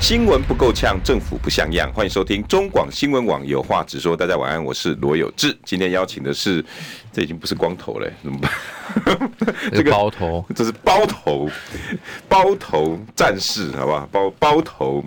[0.00, 1.92] 新闻不够呛，政府不像样。
[1.92, 4.16] 欢迎收听中广新闻网有话直说。
[4.16, 5.56] 大家晚安，我是罗有志。
[5.62, 6.64] 今天邀请的是，
[7.12, 8.50] 这已经不是光头了，怎么办？
[9.70, 11.48] 这个包头， 这是包头，
[12.26, 14.08] 包头战士，好不好？
[14.10, 15.04] 包包头，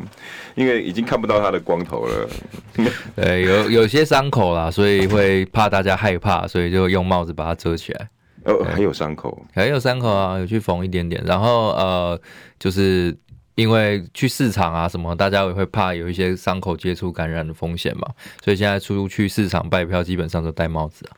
[0.53, 2.29] 因为已经看不到他的光头了。
[3.17, 8.09] 对，有有些伤口啦，所以会怕大家害怕，所以就用帽子把它遮起来。
[8.45, 11.21] 哦，还有伤口，还有伤口啊，有去缝一点点。
[11.25, 12.21] 然后呃，
[12.59, 13.17] 就是。
[13.55, 18.07] 因为去市场啊什么，大家也会怕有一些伤口接触感染的风险嘛，
[18.43, 21.11] 所以现在出去市场拜票基本上都戴帽子啊，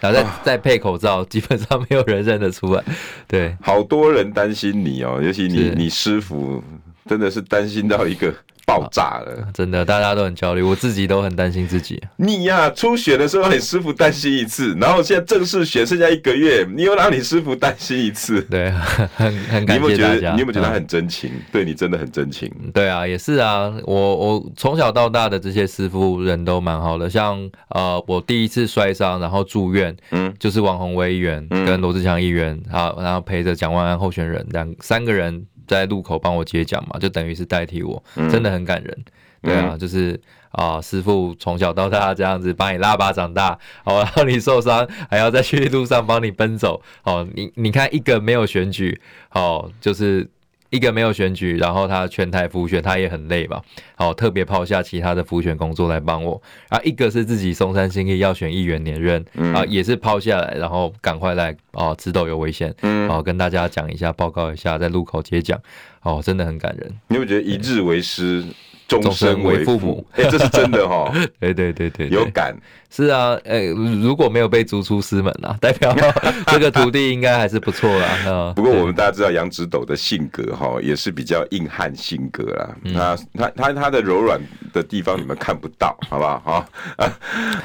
[0.00, 2.82] 然后再再配口罩，基本上没有人认得出来。
[3.26, 6.62] 对，好多人担心你哦，尤其你你师傅
[7.04, 8.34] 真的是担心到一个。
[8.66, 12.02] 爆炸了，真的，大家都很焦虑，我自己都很担心自己。
[12.16, 18.42] 你呀、啊，初选的时候让你师傅担心一次，然后现在正式选剩下一个月，你又让你师傅担心一次。
[18.50, 18.72] 对，
[19.14, 19.80] 很很感谢大家。
[19.80, 20.32] 你有没有觉得？
[20.32, 21.30] 你有没有觉得他很真情？
[21.32, 22.52] 嗯、对你真的很真情。
[22.74, 35.46] 对啊，也是啊，我我从小到大的这些师傅人都蛮好的，像呃，我第一次摔伤然后住院，嗯，就是王宏威议员跟罗志强议员，好，然后陪着蒋万安候选人两三个人。
[35.66, 39.04] 在路口帮我接奖嘛，就等于是代替我，真的很感人。
[39.42, 40.18] 嗯、对啊，就是
[40.50, 49.00] 啊，师傅从小到大这样子把你拉拔长大，哦，然后你受伤还要在去路上帮你奔走，哦，你你看一个没有选举，
[49.32, 50.28] 哦，就是。
[50.70, 53.62] 一个没有选举，然后他全台辅选，他也很累吧？
[53.94, 56.40] 好，特别抛下其他的辅选工作来帮我。
[56.68, 62.74] 啊，一个是自己松山新义要选议员连任，啊，也是抛下来，然后赶快来哦，直斗有危险，
[63.08, 65.60] 哦，跟大家讲一下，报告一下，在路口接讲，
[66.02, 66.92] 哦，真的很感人。
[67.08, 68.44] 你有觉得一日为师？
[68.88, 71.12] 终身为父母， 哎、欸，这是真的哈！
[71.40, 72.56] 对对对对，有感
[72.88, 75.94] 是啊，哎、欸，如果没有被逐出师门啊，代表
[76.46, 78.52] 这个徒弟应该还是不错啦。
[78.54, 82.76] 不过我们大家知道杨直斗的性格哈，也是比较硬汉性格啦。
[82.94, 84.40] 他他他他的柔软
[84.72, 86.38] 的地方你们看不到，好不好？
[86.40, 86.68] 哈，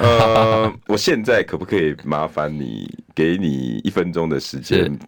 [0.00, 4.98] 呃，我现在可不可以麻烦你给你一分钟的时间，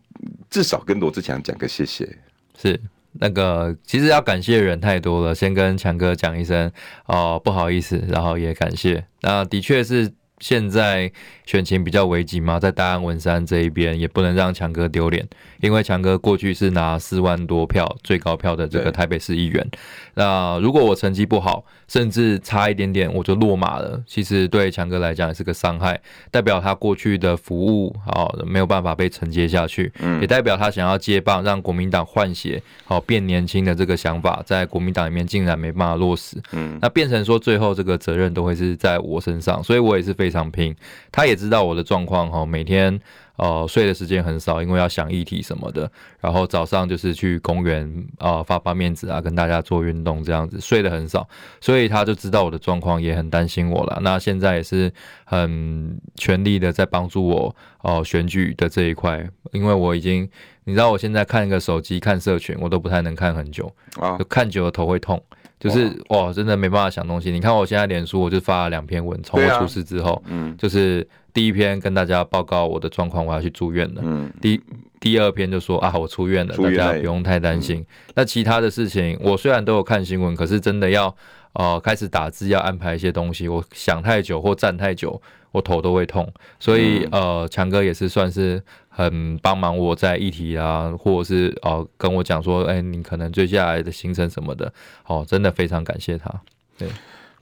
[0.49, 2.09] 至少跟罗志强讲个谢谢？
[2.57, 2.81] 是。
[3.21, 6.71] 那个其实要感谢的人太多了，先跟强哥讲一声
[7.07, 9.05] 哦，不好意思，然后也感谢。
[9.23, 11.11] 那的确是现在
[11.47, 15.27] 选情比较危急嘛，在大安文山这一边也不能让强哥丢脸，
[15.61, 19.67] 因为强哥过去是拿四万多票最高票的这个台北市议员。
[20.15, 40.75] 那如果我成绩不好，甚至差一点点我就落马了，其实对强哥来讲也是个伤害，代表他过去的服务好没有办法被承接下去，也代表他想要接棒让国民党换血好变年轻的这个想法，在国民党里面竟然没办法落实，嗯，那变成说最后这个责任都会是在我身上，所以我也是非常拼，
[41.11, 43.01] 他也知道我的状况哈，每天。
[43.37, 45.91] 哦、呃，睡的时间很少，因为要想议题什么的。
[46.21, 47.85] 然后早上就是去公园
[48.19, 51.29] 啊、呃，发发面子啊，跟大家做运动这样子，睡得很少。
[51.61, 53.99] 所以他就知道我的状况，也很担心我了。
[54.03, 54.93] 那现在也是
[55.25, 60.29] 很全力的在帮助我哦、呃，选举的这一块，因为我已经，
[60.65, 65.23] 你知道，我现在看一个手机看社群，我都不太能看很久啊，就看久了头会痛。
[65.65, 67.31] 就是哇，真的没办法想东西。
[67.31, 74.03] 你看我现在脸书，我就发了两篇文，从我出事之后，嗯，就是第一篇跟大家报告我的状况，我要去住院了。
[74.05, 74.61] 嗯，第
[75.01, 77.83] 第二篇就说啊，我出院了，大家不用太担心。
[78.15, 81.17] 那其他的事情，我虽然都有看新闻，可是真的要
[81.55, 85.19] 呃开始打字，要安排一些东西，我想太久或站太久，
[85.53, 86.31] 我头都会痛。
[86.61, 88.63] 所以呃，强哥也是算是。
[88.97, 94.73] 很帮忙我在议题啊，或者是哦跟我讲说，哎，你可能接下来的行程什么的，
[95.09, 96.33] 哦，真的非常感谢他，
[96.79, 96.89] 对，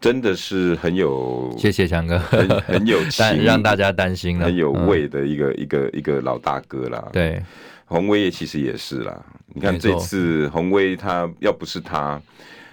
[0.00, 7.06] 真的是很有，谢谢强哥，很很有情， 让大家担心了，很有味的一个、嗯、一个一个老大哥啦。
[7.12, 7.42] 对，
[7.84, 9.22] 鸿薇其实也是啦，
[9.52, 12.18] 你看这次鸿薇他要不是他，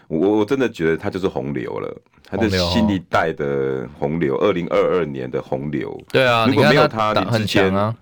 [0.07, 6.01] 我我真的觉得他就是洪流了，他是新一代的洪流，二零二二年的洪流。
[6.13, 7.93] 对啊，如果没有他，你很强啊。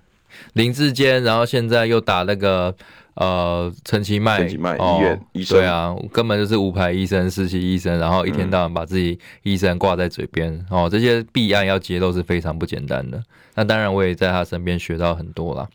[0.53, 2.75] 林志坚，然后现在又打那个
[3.15, 13.21] 呃陈其迈，陈其迈医院医生，对啊，根本就是无牌医生、实习医生，然后一天到晚把自己医生挂在嘴边哦，这些弊案要揭露是非常不简单的。
[13.55, 15.67] 那当然，我也在他身边学到很多啦。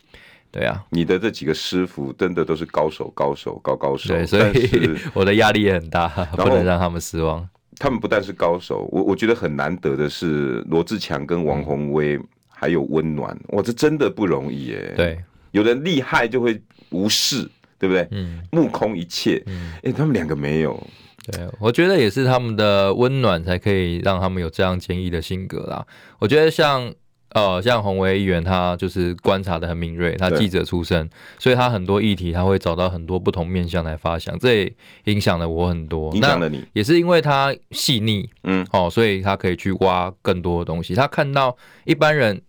[0.51, 4.13] 对啊，你的这几个师傅真的都是高手，高手，高高手。
[4.13, 6.07] 对，所以 我的压力也很大，
[6.37, 7.47] 不能让他们失望。
[7.79, 12.19] 他们不但是高手，我我觉得很难得的是罗志强跟王鸿薇。
[12.63, 14.93] 还有温暖，哇，这真的不容易耶。
[14.95, 15.21] 对，
[15.51, 16.61] 有人厉害就会
[16.91, 18.07] 无视，对不对？
[18.11, 19.43] 嗯，目空一切。
[19.47, 20.81] 嗯，哎、欸，他们两个没有。
[21.25, 25.85] 对，我觉得也是他们的温暖才可以让他们有这样坚毅的性格啦。
[26.19, 26.93] 我觉得像。
[27.35, 31.09] 呃，像洪维议员，他就是观察的很敏锐，他记者出身，
[31.39, 34.73] 所以他很多议题他会找到很多不同面向来发想，这也
[35.05, 36.13] 影响了我很多。
[36.13, 40.93] 影响了你，也是因为他细腻，嗯，哦，所以他可以去挖更多的东西。
[40.93, 42.39] 他看到一般人，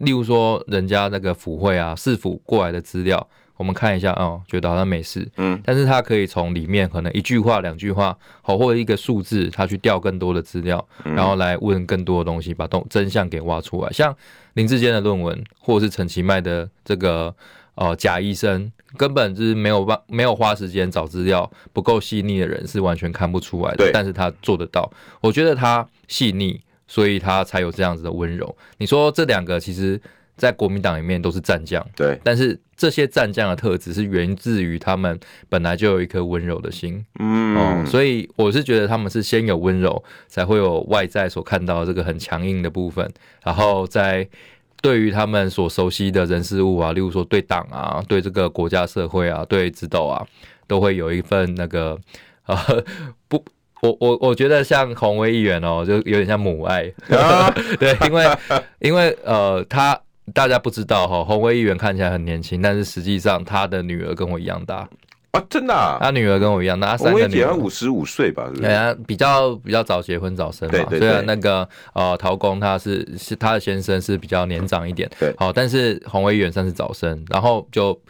[0.00, 3.28] 例如说人家那个府会啊、市府过来的资料。
[3.58, 13.90] 我们看一下哦，觉得好像没事，嗯，但是他可以从里面可能一句话、两句话，好或者一个数字，他去调更多的资料，然后来问更多的东西，把东真相给挖出来。
[13.92, 14.16] 像
[14.54, 17.32] 林志坚的论文，或者是陈其迈的这个
[17.76, 23.76] 呃假医生，根本就是没有办没有花时间找资料，不够细腻的人是完全看不出来的。
[23.76, 24.90] 对，但是他做得到，
[25.20, 26.60] 我觉得他细腻，
[26.92, 28.54] 所以他才有这样子的温柔。
[28.76, 29.98] 你说这两个其实。
[30.34, 43.08] 在国民党里面都是战将，对，但是这些战将的特质是源自于他们本来就有一颗温柔的心，嗯，哦，所以我是觉得他们是先有温柔，才会有外在所看到的这个很强硬的部分，
[43.44, 44.26] 然后在
[44.80, 50.26] 对于他们所熟悉的人事物啊，例如说对党啊，对这个国家社会啊，对指导啊，
[50.66, 51.96] 都会有一份那个
[52.46, 52.56] 呃
[53.28, 53.44] 不，
[53.82, 58.26] 我我我觉得像洪威议员哦，就有点像母爱，啊、 对，因为
[58.80, 60.00] 因为呃他。
[60.32, 64.88] 大家不知道哈，洪威议员看起来很年轻，但是实际上他的女儿跟我一样大。
[65.32, 68.62] 啊，真的、啊，他女儿跟我一样大，鸿维姐五十五岁吧，是不是？
[68.62, 78.00] 对啊，比较比较早结婚早生嘛，对对对，虽然那个呃陶工他是是他的先生是比较年长一点，对，好，但是洪威议员算是早生，然后就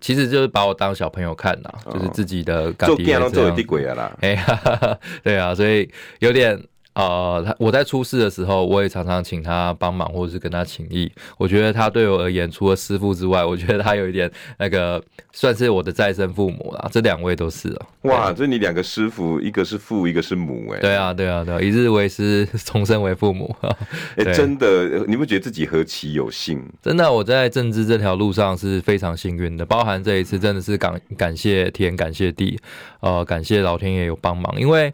[0.00, 3.02] 其实就是把我当小朋友看呐、哦，就是自己的感觉这
[3.48, 3.56] 样，
[3.94, 5.90] 啦，哎呀， 对啊，所以
[6.20, 6.60] 有点。
[6.98, 11.08] 呃，他我在出事的时候，我也常常请他帮忙，或者是跟他请益。
[11.36, 14.28] 我觉得他对我而言，除了师傅之外，我觉得他有一点
[14.58, 15.00] 那个
[15.32, 16.88] 算是我的再生父母啦。
[16.90, 17.86] 这两位都是啊。
[18.02, 20.80] 哇，这你两个师傅，一个是父，一个是母，哎。
[20.80, 23.54] 对啊，对啊，对啊，一日为师，终身为父母。
[24.18, 26.60] 哎、欸，真的，你不觉得自己何其有幸？
[26.82, 32.58] 真的，我在政治这条路上是非常幸运的，包含这一次真的是感感谢天，感谢地，
[32.98, 34.92] 呃，感谢老天爷有帮忙，因为。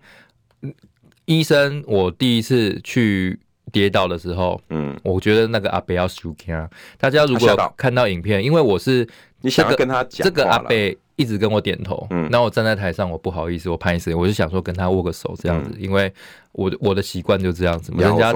[1.27, 3.39] 医生，我第一次去
[3.73, 6.69] 跌倒的时候，嗯，我觉得那个阿伯要输啊。
[6.99, 10.75] 大家如果看到影片，因为我是、这个、你想要跟他讲，这个阿伯
[11.17, 16.13] 一直跟我点头，嗯，那我站在台上，我不好意思，我拍死，我就想说跟他握个手这样子，嗯、因为
[16.53, 18.03] 我的我的习惯就这样子嘛。
[18.03, 18.33] 人家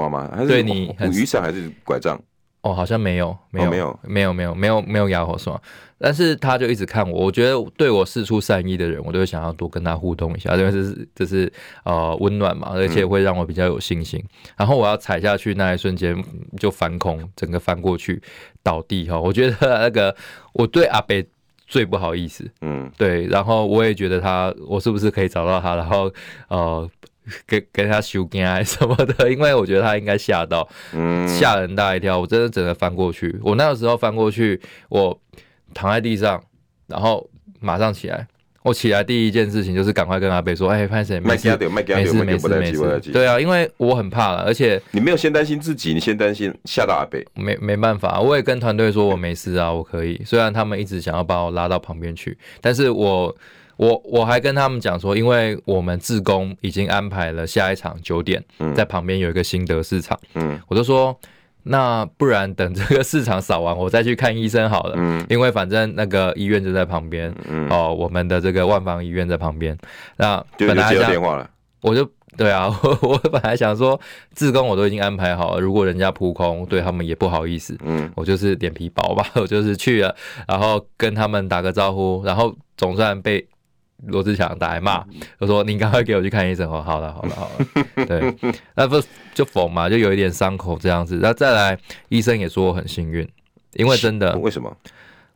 [0.46, 2.18] 对你很雨伞还是拐杖？
[2.62, 5.60] 哦，好像没有，没有，没有，没有，没有，没有，没有哑火是吗？
[6.00, 11.52] 但是他就一直看我，我觉得对我事出善意的人，我都会想要多跟他互动一下，因为这是这是
[11.84, 14.22] 呃温暖嘛，而且会让我比较有信心。
[14.56, 16.16] 然后我要踩下去那一瞬间
[16.56, 18.22] 就翻空，整个翻过去
[18.62, 19.18] 倒地哈。
[19.18, 20.14] 我觉得那个
[20.52, 21.26] 我对阿北
[21.66, 23.26] 最不好意思，嗯，对。
[23.26, 26.12] 然后我也觉得他，我是不是可以找到他，然后
[26.48, 26.88] 呃
[27.46, 32.18] 给给他修根什么的，因为我觉得他应该吓到，嗯，吓人大一跳。
[32.18, 35.18] 我真的整个翻过去，我那个时候翻过去，我。
[35.74, 36.42] 躺在地上，
[36.86, 37.28] 然后
[37.60, 38.26] 马上起来。
[38.62, 47.22] 我起来第一件事情就是赶快跟阿贝说：“哎，潘神，没事，没事，没事，没事。”对啊，因为我很怕了，而且你没有先担心自己，你先担心吓到阿贝。
[47.34, 50.20] 没没办法，我也跟团队说我没事啊，我可以。
[50.24, 53.36] 虽然他们一直想要把我拉到旁边去，但是我
[53.78, 58.44] 我我还跟他们讲说，因为我们自工已经安排了下一场九点，
[58.76, 61.18] 在旁边有一个新德市场，嗯，我就说。
[61.64, 64.94] 那不然等这个市场扫完，我再去看医生好了。
[64.96, 67.34] 嗯，因为反正那个医院就在旁边。
[67.46, 69.76] 嗯，哦，我们的这个万方医院在旁边。
[70.16, 71.50] 那本来就接电话了，
[71.82, 74.00] 我就对啊，我 我本来想说，
[74.32, 77.76] 自工我都已经安排好了，如果人家扑空，对他们也不好意思。
[77.84, 80.14] 嗯，我就是脸皮薄吧， 我就是去了，
[80.46, 83.46] 然后跟他们打个招呼，然后总算被。
[84.06, 85.04] 罗志祥打来骂，
[85.38, 88.06] 我说：“你赶快给我去看医生。”哦，好了，好了，好了。
[88.06, 88.34] 对，
[88.76, 89.02] 那不
[89.34, 91.18] 就缝嘛，就有一点伤口这样子。
[91.20, 91.78] 那再来，
[92.08, 93.28] 医生也说我很幸运，
[93.74, 94.74] 因为真的，为什么？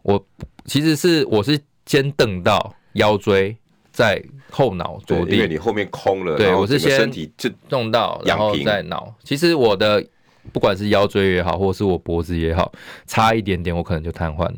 [0.03, 0.25] 我
[0.65, 3.57] 其实是我是先蹬到腰椎，
[3.91, 6.37] 在后脑着地，因为你后面空了。
[6.37, 9.13] 对，我是先身体就弄到，然后再脑。
[9.25, 10.05] 其实我的
[10.53, 12.73] 不管是腰椎也好，或是我脖子也好，
[13.07, 14.49] 差一点点，我可能就瘫痪。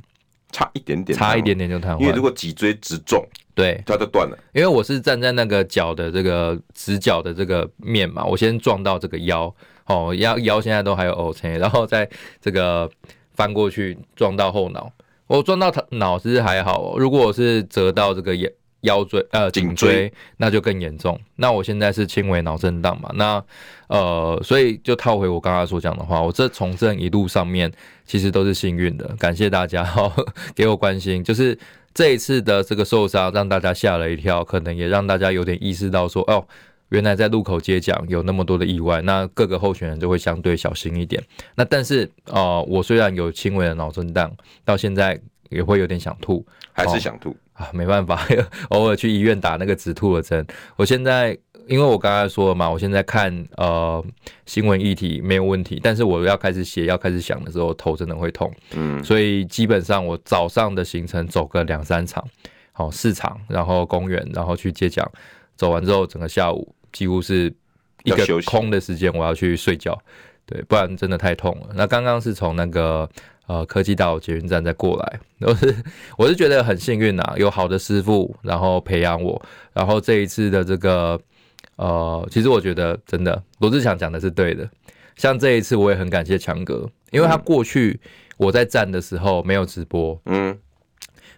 [0.55, 2.01] 差一点点，差一点点就瘫痪。
[2.01, 3.21] 因为如果脊椎直中，
[3.57, 4.39] 对，它就断了。
[4.53, 9.53] 因为我是站在那个脚的这个直角的这个面嘛，我先撞到这个腰，
[9.87, 12.09] 哦，腰腰现在都还有 OK，然后再
[12.41, 12.89] 这个
[13.33, 14.93] 翻过去撞到后脑。
[15.27, 18.49] 我撞到脑其实还好，哦如果我是折到这个腰
[19.05, 21.19] 椎呃颈椎，那就更严重。
[21.37, 23.43] 那我现在是轻微脑震荡嘛，那
[23.89, 27.73] 呃，所以就套回我刚刚所讲的话，我这从政一路上面
[28.05, 30.13] 其实都是幸运的，感谢大家哈
[30.55, 31.59] 给我关心，就是
[31.95, 36.45] 这一次的这个受伤让大家吓了一跳，可能也让大家有点意识到说哦。
[36.91, 41.21] 原来在路口接奖有那么多的意外，那各个候选人就会相对小心一点。
[41.57, 44.31] 那但是哦、呃，我虽然有轻微的脑震荡，
[44.65, 47.71] 到现在也会有点想吐，还是想吐、哦、啊？
[47.73, 48.27] 没办法，
[48.71, 50.47] 偶尔去医院打那个止吐的针。
[50.77, 54.05] 我现在因为我刚才说了嘛，我现在看呃
[54.45, 58.53] 新闻议题没有问题，但是我要开始写要开始想的时候，头真的会痛。
[58.75, 62.23] 嗯，所以基本上我早上的行程走个两三场，
[62.73, 65.11] 好、哦、四场，然后公园，然后去接奖。
[65.57, 67.53] 走完之后，整个下午几乎是
[68.03, 69.99] 一个空的时间，我要去睡觉，
[70.45, 71.69] 对，不然真的太痛了。
[71.75, 73.09] 那刚刚是从那个
[73.47, 75.75] 呃科技岛捷运站再过来， 我是
[76.17, 79.41] 我是觉得很幸运呐，有好的师傅，然后培养我，
[79.73, 81.21] 然后这一次的这个
[81.77, 84.69] 呃，其实我觉得真的罗志祥讲的是对的，
[85.17, 88.01] 像这一次我也很感谢强哥，因为他过去
[88.37, 90.59] 我在站的时候没有直播，嗯，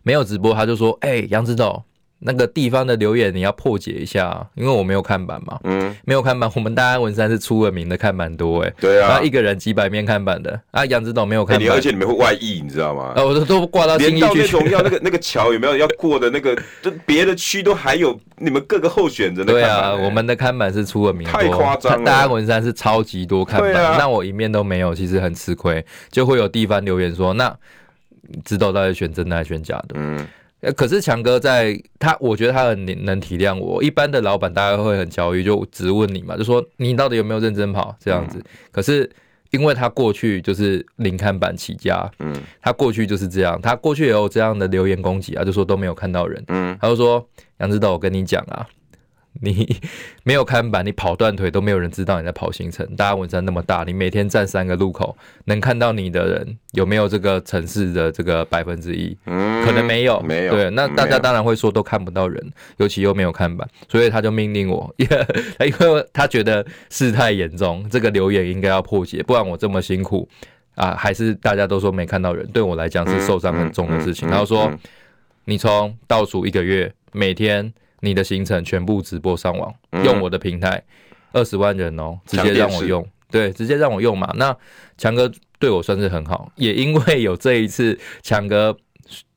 [0.02, 1.84] 没有直播，他就说，哎、欸，杨指导。
[2.18, 6.50] 那个地方的留言你要破解一下，因为我没有看板嘛，嗯，没有看板。
[6.54, 13.12] 我们大安文山是出了名的看板多哎，对啊，一个人几百面看板的啊，杨指导没有看板，而且你们会外溢，你知道吗？
[13.14, 19.52] 啊，我都都挂到新义区去，要那个 那个桥有没有要过的那个，就别的区都还有你们各个候选人的。
[19.52, 22.04] 对啊，我们的看板是出了名，太夸张了。
[22.06, 27.54] 大安文山是超级多看板，那我一面都没有，其实很吃亏，就会有地方留言说，那
[28.42, 29.96] 知道到底选真的还是选假的？
[29.96, 30.26] 嗯。
[30.76, 33.82] 可是强哥在他，我觉得他很能体谅我。
[33.82, 38.42] 一般的老板大概会很焦虑，就直问你嘛，就说你到底有没有认真跑这样子。
[38.72, 39.08] 可是
[39.50, 47.24] 因为他过去就是零看板起家，嗯，他过去就是这样，他过去也有这样的留言攻击啊，就说都没有看到人，嗯，他就说
[47.58, 48.66] 杨指导，我跟你讲啊。
[49.40, 49.76] 你
[50.24, 52.86] 没有看板，你跑断腿都没有人知道你在跑行程。
[52.96, 59.16] 大家文山那么大，你每天站三个路口，能看到你的人有没有这个城市的这个百分之一？
[59.26, 60.54] 嗯，可能没有，没有。
[60.54, 70.28] 对，那大家当然会说都看不到人，尤其又没有看板，所以他就命令我，因为他觉得事态严重，这个留言应该要破解，不然我这么辛苦
[70.74, 74.28] 啊，还是大家都说没看到人，对我来讲是受伤很重的事情。
[74.28, 74.72] 然后说，
[75.44, 77.72] 你从倒数一个月每天。
[78.00, 79.74] 你的行程全部直播上网，
[80.04, 80.82] 用我的平台，
[81.32, 84.32] 二十万人哦，直接让我用，对，直接让我用嘛。
[84.36, 84.56] 那
[84.98, 88.76] 强哥对我算是很好，也因为有这一次，强哥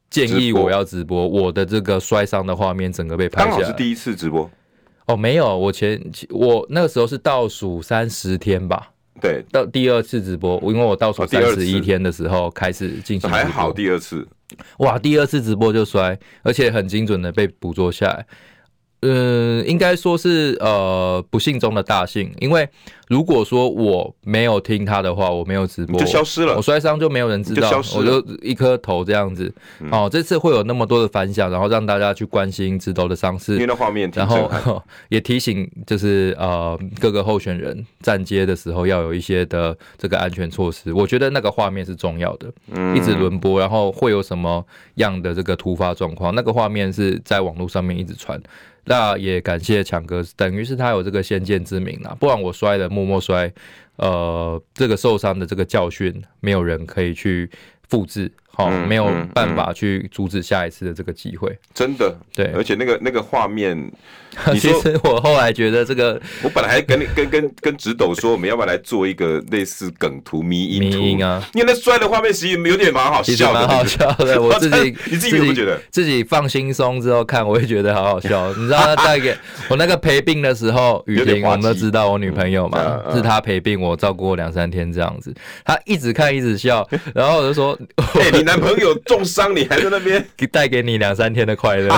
[0.09, 3.51] 建议我要直播，我的这个摔伤的画面整个被拍下来。
[3.51, 4.49] 刚好是第一次直播。
[5.05, 5.99] 哦，没有，我前
[6.29, 14.27] 我那个时候是倒数三十天吧，对，到第二次直播，因为我倒数三十一天的时候开始进行，还好第二次，
[14.79, 18.25] 哇，第二次直播就摔，而且很精准的被捕捉下来。
[19.01, 22.67] 嗯，应该说是呃不幸中的大幸，因为
[23.07, 29.51] 如果说我没有听他的话，我没有直播，就消失了，我摔伤就没有人知道，就我就一颗头这样子。
[29.79, 34.51] 嗯、哦，这次会有那么多的反响，然后让大家去关心直头的伤势，因为那画面，然后
[35.07, 40.91] 也提醒就是呃各个候选人站街的时候要有一些的这个安全措施。
[40.91, 44.61] 我觉得那个画面是重要的，嗯，一直轮播，然后会有什么
[44.95, 48.37] 样的这个突发状况，那个画面是在网络上面一直传。
[48.89, 53.53] 那也感谢强哥，等于是他有这个先见之明啊，不然我摔了，默默摔，
[53.97, 57.47] 呃，这个受伤的这个教训，没有人可以去
[57.89, 58.31] 复制。
[58.57, 63.89] 哦，没有办法去阻止下一次的这个机会，真的对，而且那个那个画面，
[64.51, 71.41] 其实我后来觉得这个，我本来还跟你跟跟跟直斗说，我们要不要来做一个类似梗图、迷因图啊？
[71.53, 74.41] 因为那摔的画面其实有点蛮好笑的，蛮好笑的。
[74.41, 75.79] 我自己 你自己有没有觉得？
[75.89, 78.49] 自己放轻松之后看，我也觉得好好笑。
[78.59, 79.33] 你知道他带给
[79.69, 87.78] 我那个陪病的时候，雨婷我们都知道我女朋友嘛，是她陪病，我照顾我两三天这样子，她一直看一直笑，然后我就说，
[88.45, 91.89] 男朋友重伤，你还在那边 带给你两三天的快乐，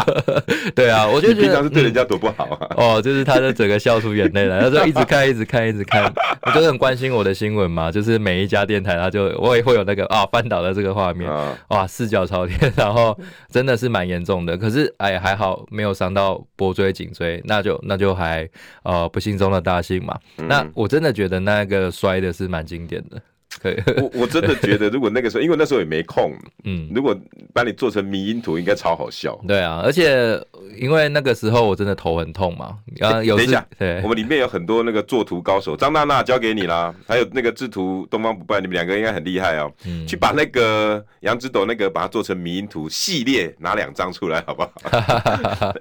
[0.74, 2.74] 对啊，我就觉得平常是对人家多不好啊。
[2.76, 6.12] 哦，就是他就整个笑出眼泪来，他就一直看，一直看，一直看。
[6.42, 11.30] 我就很关心我的新闻嘛，就是每一家电台，他就我也会有那个啊翻倒的这个画面，
[11.68, 13.18] 哇，四脚朝天，然后
[13.50, 14.56] 真的是蛮严重的。
[14.56, 18.48] 可是哎，还好没有伤到脖椎、颈椎，那就那就还
[18.84, 20.18] 呃不幸中的大幸嘛。
[20.36, 23.20] 那我真的觉得那个摔的是蛮经典的。
[23.60, 23.76] 可以。
[23.96, 26.32] 我我真的觉得，如果那个时候，因为那时候也没空，
[26.64, 27.16] 嗯，如果
[27.52, 29.38] 把你做成迷因图，应该超好笑。
[29.46, 30.40] 对啊，而且
[30.78, 32.78] 因为那个时候我真的头很痛嘛。
[32.98, 39.70] 等一下，对，我们里面有很多那个作图高手，张娜娜交给你啦，还有那个制图东方不败，你们两个应该很厉害哦。
[39.86, 44.70] 嗯，去把那个杨枝斗那个把它做成迷因图系列，拿两张出来好不好？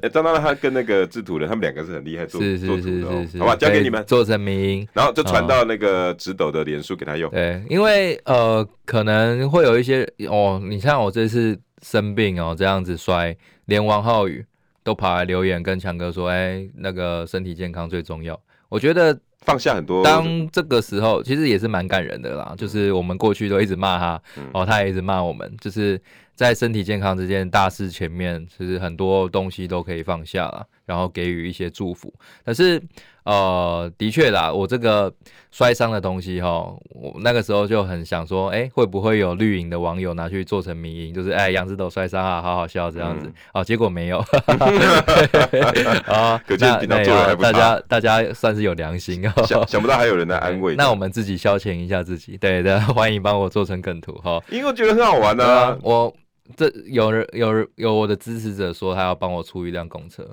[0.11, 7.29] 张娜娜她跟那个制图人，他们两个是很厉害做做图的、哦，好吧，交给你们做成迷因，然后就传到那个直斗的脸书给他用。
[7.31, 14.43] 对，因为呃，可能会有一些哦，你像我这次生病哦，这样子摔，连王浩宇
[14.83, 18.37] 都跑来留言跟强哥说，哎、欸，那个身体健康最重要。
[18.69, 22.55] 我觉得放下很多，当这个时候其实也是蛮感人的啦。
[22.57, 24.21] 就是我们过去都一直骂他，
[24.51, 26.01] 哦，他也一直骂我们，就是
[26.33, 32.11] 在身体健康这件大事前面，其实很多东西都可以放下了，然后给予一些祝福。
[32.43, 32.81] 可是。
[33.25, 35.13] 呃，的确啦，我这个
[35.51, 43.27] 摔伤的东西哈，我那个时候就很想说，哎、欸，会不会有绿营的网友拿去做成迷因，就是哎，杨志斗摔伤啊，好好笑这样子。
[43.27, 44.17] 嗯、哦，结果没有。
[46.07, 47.51] 啊， 可见平常做人还不差。
[47.51, 49.31] 大家大家算是有良心哦。
[49.45, 50.75] 想想不到还有人来安慰。
[50.79, 54.41] 那我们自己消遣一下自己，对的，欢迎帮我做成梗图哈。
[54.49, 55.77] 因为我觉得很好玩呢、啊啊。
[55.81, 56.13] 我
[56.55, 60.25] 这有人有人有我的支持者说他要帮我出一辆公车。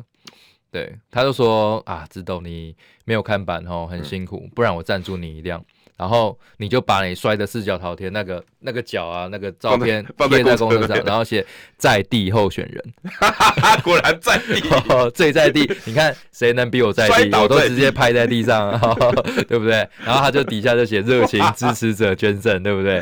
[0.77, 5.65] 对，他就说啊，枝斗你没有看板哦，很辛苦，不然我赞助你一辆，
[5.97, 11.43] 然后你就把你摔的四脚朝天那个那个脚啊，那个照片贴在公车上，然后写
[11.79, 12.95] 在地候选人，
[13.83, 17.35] 果然在地， 哦、最在地，你看谁能比我在地？
[17.41, 18.79] 我都直接拍在地上，
[19.49, 19.77] 对不对？
[20.05, 23.01] 然后他就底下就写热情支持者捐赠，对不对？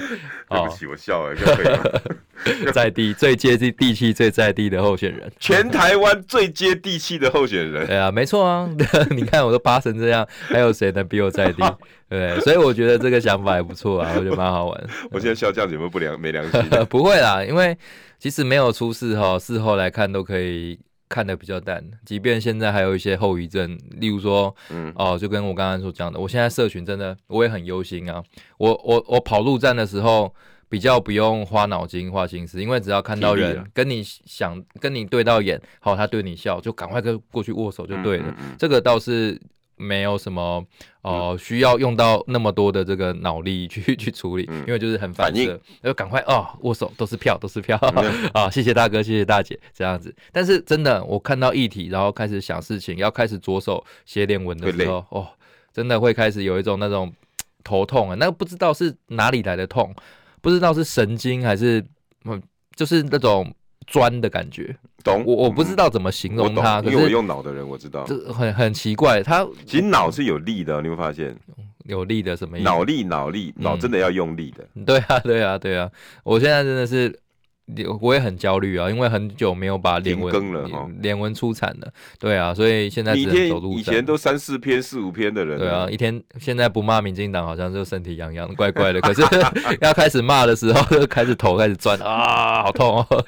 [0.49, 1.67] 对不起，我笑了，可以
[2.73, 7.87] 在地最接地地气、最在地的候选人，全台湾最接地气的候选人。
[7.87, 8.69] 对啊，没错啊，
[9.11, 11.77] 你看我都扒成这样，还有谁能比我在地？
[12.09, 14.87] 对，所以我觉得这个想法还不错啊，我觉得蛮好玩。
[15.11, 16.61] 我现在笑这样子有没有不良没良心？
[16.89, 17.77] 不会啦，因为
[18.19, 21.83] 其实没有出事哈，事后来看都可以看得比较淡。
[22.05, 28.23] 即便现在还有一些后遗症，例如说，嗯，哦，就跟我刚刚所讲的，我现在社群真的我也很忧心啊。
[28.59, 30.33] 我我我跑路站的时候。
[30.75, 38.25] 比较不用花脑筋、花心思，因为只要看到人跟你想跟你对到眼，好，他对你笑，就赶快跟过去握手就对了。
[38.27, 39.41] 嗯嗯嗯，这个倒是
[39.77, 40.43] 没有什么
[41.03, 47.95] 哦、呃，需要用到那么多的这个脑力去去处理，因为就是很反射，就赶快哦握手，都是票，都是票啊、
[48.35, 48.51] 哦！
[48.51, 50.13] 谢谢大哥，谢谢大姐，这样子。
[50.33, 55.29] 但是真的，我看到议题，然后开始想事情，要开始着手写点文的时候，哦，
[55.73, 57.15] 真的会开始有一种那种
[57.63, 59.95] 头痛啊，那个不知道是哪里来的痛。
[60.45, 61.83] 不知道是神经还是
[62.27, 62.41] 嗯，
[62.77, 63.51] 就是那种
[63.87, 64.77] 钻的感觉。
[65.03, 66.81] 懂我，我不知道怎么形容它。
[66.83, 68.05] 因为我用脑的人，我知道。
[68.05, 71.35] 这很很奇怪，它其实脑是有力的，你会发现
[71.85, 72.65] 有力的什么意思？
[72.65, 74.65] 脑力，脑力，脑真的要用力的。
[74.85, 75.91] 对啊，对啊，对啊！
[76.23, 77.19] 我现在真的是。
[77.99, 83.79] 我也很焦虑啊，因为很久没有把连文更了哈，连文出产了，对啊，所以现在只能走路。
[83.79, 89.01] 以前都三四篇、四五篇的人，对啊，一天现在不骂民进党，好像就身体痒痒，怪怪的。
[89.01, 89.23] 可是
[89.81, 93.25] 要开始骂的时候，就 开始头开始转啊，好痛哦。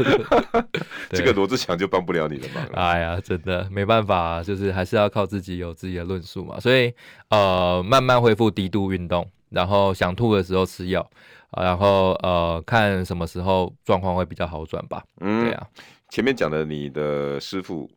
[1.11, 2.47] 这个罗志祥就帮不了你了。
[2.75, 6.61] 哎呀，真的没办法啊，就是还是要靠自己有自己的论述嘛。
[6.61, 6.93] 所以
[7.31, 11.09] 呃，慢慢恢复低度运动，然后想吐的时候吃药。
[11.57, 15.05] 然后呃，看什么时候状况会比较好转吧。
[15.21, 15.67] 嗯，对啊。
[16.11, 17.91] 前面讲的你的师傅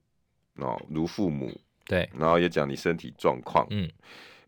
[0.55, 1.51] 哦，如父母，
[1.85, 2.09] 对。
[2.17, 3.89] 然后也讲你身体状况，嗯，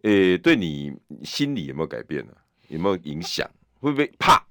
[0.02, 0.92] 诶，对你
[1.24, 2.34] 心理有没有改变呢？
[2.70, 3.50] 有没有影响？
[3.80, 4.42] 会不会怕？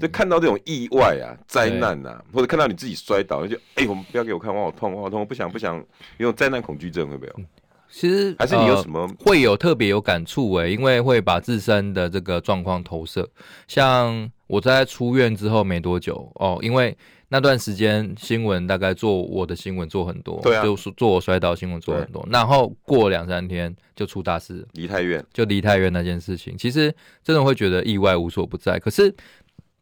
[0.00, 5.84] 就看到这种意外啊、灾难啊，或者看到你自己摔倒，就哎，我们不要给我看，我好痛，我好痛，我不想不想，
[6.18, 7.44] 有灾难恐惧症会不会有？
[7.92, 13.28] 其实还是你有什么、呃、会有特别有感触诶，因为会把自身的这个状况投射。
[13.68, 16.96] 像我在出院之后没多久哦，因为
[17.28, 22.26] 那段时间新闻大概做我的新闻做很多，对啊，就是做我摔倒新闻做很多。
[22.30, 28.78] 然后过两三天就出大事，离太远就离太远那件事情，其实真的会觉得意外无所不在。
[28.78, 29.14] 可是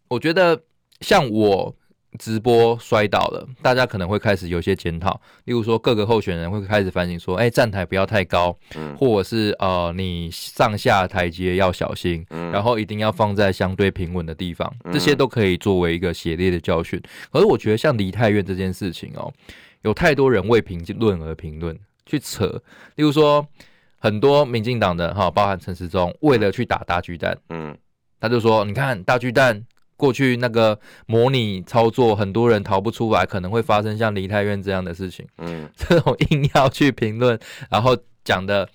[0.08, 0.60] 我觉得
[1.00, 1.72] 像我。
[2.18, 17.00] 直播摔倒了，大家可能会开始有些检讨，例如说各个候选人会开始反省说，哎、欸，站台不要太高，嗯，或者是呃，你上下台阶要小心，嗯，然后一定要放在相对平稳的地方，这些都可以作为一个血泪的教训。
[17.32, 19.32] 可是我觉得像梨泰院这件事情哦，
[19.82, 22.46] 有太多人为评论而评论，去扯，
[22.96, 23.46] 例如说
[23.98, 27.76] 很多民进党的哈，包含陈时中，为了去打大巨蛋，嗯，
[28.18, 29.64] 他就说，你看大巨蛋。
[30.00, 35.26] 过去那个模拟操作，很多人逃不出来，可能会发生像梨泰院这样的事情。
[35.38, 37.38] 嗯，这种硬要去评论，
[37.70, 38.68] 然后讲的，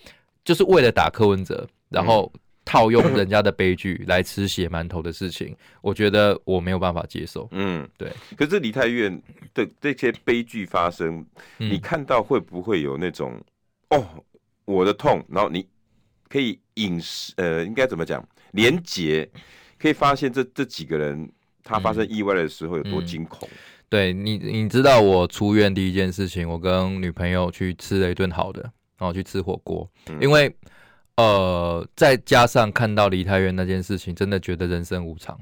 [0.44, 2.32] 就是为了打柯文哲，然后。
[2.34, 7.48] 嗯套用人家的悲剧来吃血馒头的事情，我觉得我没有办法接受。
[7.52, 8.12] 嗯，对。
[8.36, 9.22] 可是梨泰院
[9.54, 11.24] 的这些悲剧发生，
[11.60, 13.40] 嗯你看到会不会有那种
[13.92, 14.04] 哦，
[14.66, 15.64] 我的痛，然后你
[16.28, 17.00] 可以引
[17.36, 18.28] 呃，应该怎么讲？
[18.54, 19.30] 连结
[19.80, 21.30] 可以发现这这几个人
[21.64, 23.48] 他发生意外的时候有多惊恐。
[23.52, 23.58] 嗯
[23.88, 28.60] 对你，你知道我出院第一件事情，我跟女朋友去吃了一顿好的，
[28.98, 30.54] 然后去吃火锅，嗯、因为
[31.18, 35.40] 呃，再加上看到梨泰院那件事情，真的觉得人生无常。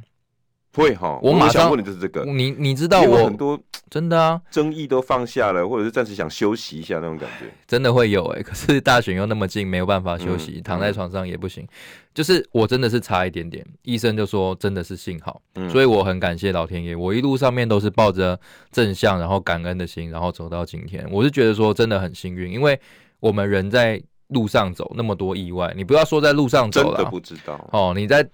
[0.73, 2.25] 会哈，我马上问的就是这个。
[2.25, 3.59] 你你知道我很多
[3.89, 8.41] 真的啊，争议都放下了，或者是暂时想休息一下那种感觉，真的会有哎、欸。
[8.43, 11.63] 可是大选又那么近，没有办法休息，嗯、躺在床上也不行。
[11.63, 11.69] 嗯、
[12.13, 16.95] 就是我真的是差一点点，医生就说真的是幸好，嗯、所以我很感谢老天爷。
[16.95, 18.39] 我一路上面都是抱着
[18.71, 21.07] 正向，然后感恩的心，然后走到今天。
[21.11, 22.79] 我是觉得说真的很幸运，因为
[23.19, 28.27] 我们人在路上走那么多意外，你不要说在路上走了，真的不知道哦，你在。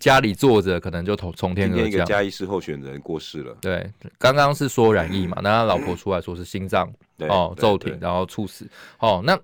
[0.00, 1.84] 家里坐着，可能就从从天而降。
[1.84, 3.56] 今天一个嘉义市候选人过世了。
[3.60, 6.92] 对，刚刚是说染疫嘛，那他老婆出来说是心脏
[7.28, 8.68] 哦骤停，然后猝死。
[8.98, 9.38] 哦，那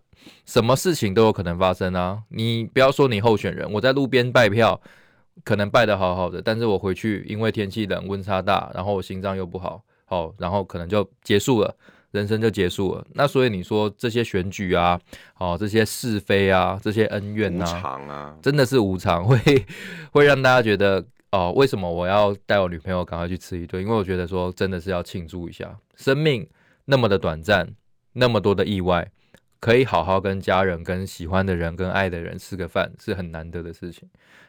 [0.45, 2.21] 什么事情都有可能发生啊！
[2.31, 4.81] 你不要说你候选人，我在路边拜票，
[5.45, 11.73] 可能拜的好好的，但是我回去因为天气冷，温差大，然后我心脏又不好，哦，然后可能就结束了。
[12.13, 15.01] 人生就结束了，那所以你说这些选举啊，
[15.39, 19.39] 哦，这些是非啊，这些恩怨啊，无常啊，真的是无常， 会
[20.13, 23.83] 会让大家觉得哦，为什么我要带我女朋友赶快去吃一顿？
[23.83, 26.47] 因为我觉得说真的是要庆祝一下，生命
[26.85, 27.67] 那么的短暂，
[28.13, 29.11] 那么多的意外，
[29.59, 34.07] 可以好好跟家人、跟喜欢的人、跟爱的人吃个饭，是很难得的事情，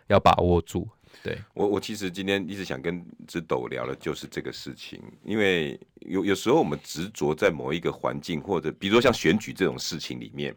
[0.07, 0.89] 要把握住。
[1.21, 10.55] 对我，我其实今天一直想跟直斗聊的就是这个事情，因为有有时候我们执着在某一个环境，或者比如说像选举这种事情里面，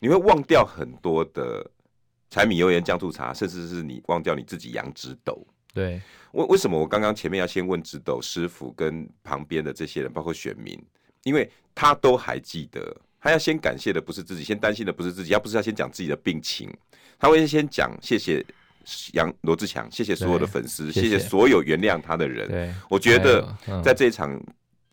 [0.00, 1.70] 你会忘掉很多的
[2.28, 5.46] 柴米油盐酱醋茶，甚至是你忘掉你自己杨直斗。
[5.72, 10.78] 对，为为什么我刚刚前面要先问直斗师傅跟旁边的这些人，包括选民，
[11.22, 16.70] 因为他都还记得，他要先感谢的不是自己，先担心的不是自己，他不是要先讲自己的病情，
[17.18, 18.44] 他会先讲谢谢。
[19.12, 22.74] 杨罗志强，谢谢所有的粉丝，谢谢所有原谅他的人。
[22.88, 23.46] 我觉得
[23.82, 24.40] 在这一场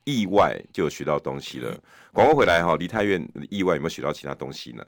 [0.04, 1.76] 意外就有学到东西了。
[2.12, 4.84] 广告回来哈，梨泰院意外有没有学到其他东西呢？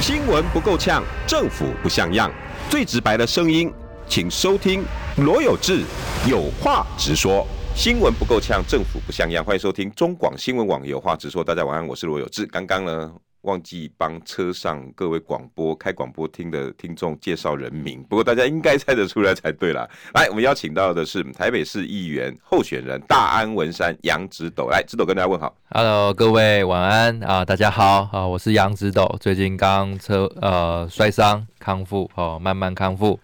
[0.00, 2.30] 新闻不够呛，政府不像样，
[2.70, 3.72] 最直白的声音，
[4.08, 4.84] 请收听
[5.16, 5.82] 罗有志
[6.28, 7.46] 有话直说。
[7.74, 11.42] 新闻不够呛，政府不像样，欢迎收听中广新闻网有话直说。
[11.42, 12.46] 大家晚安，我是罗有志。
[12.46, 13.12] 刚刚呢？
[13.42, 19.88] 忘记帮车上各位广播开广播厅的听众介绍人名，不过大家应该猜得出来才对啦。
[20.14, 25.54] 来，我们邀请到的是台北市议员候选人大安文山杨直斗，来，直斗跟大家问好。
[25.70, 33.18] Hello，各位晚安啊，大家好啊，我是杨直斗，最近刚车呃摔伤康复哦，慢慢康复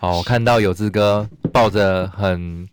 [0.00, 0.16] 哦。
[0.18, 2.68] 我看到有志哥抱着很。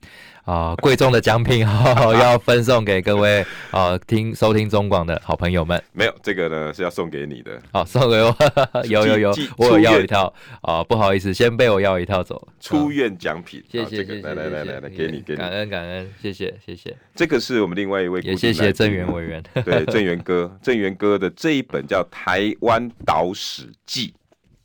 [0.46, 5.84] 啊，贵重的奖品 哦，要分送给各位啊，听收听中广的好朋友们。
[5.92, 7.60] 没有这个呢，是要送给你的。
[7.74, 8.36] 好，送给我。
[8.88, 10.32] 有有有，我有要一套
[10.62, 12.54] 啊，不好意思，先被我要一套走了。
[12.60, 16.96] 出院奖品，谢谢谢谢，来来来来来，给你给你，感恩感恩，谢谢谢谢。
[17.16, 19.44] 这个是我们另外一位，也谢谢郑源委员。
[19.66, 24.10] 对， 郑源哥，郑源哥的这一本叫《台湾岛史记》，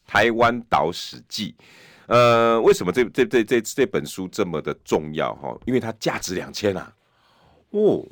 [0.07, 1.55] 台湾岛史记。
[2.11, 5.57] 呃，为什么这这这这这本书这么的重要哈？
[5.65, 6.93] 因为它价值两千啊！
[7.71, 8.05] 哦，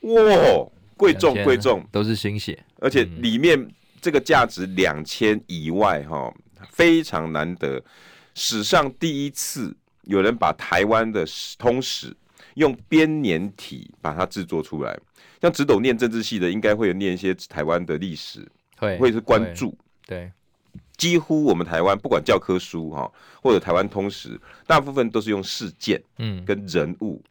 [0.00, 3.66] 哇，贵重贵重，都是心血，而且里面
[3.98, 6.30] 这个价值两千以外哈，
[6.70, 7.82] 非常难得，
[8.34, 11.24] 史上第一次有人把台湾的
[11.56, 12.14] 通史
[12.56, 14.94] 用编年体把它制作出来。
[15.40, 19.74] 像只懂念政治系的，应该会有念一些台湾的历史，会会是关注，
[20.06, 20.30] 对。
[20.98, 27.30] 几乎我们台湾不管教科书哈，或者台湾通史，大部分都是用事件，嗯，跟人物，嗯、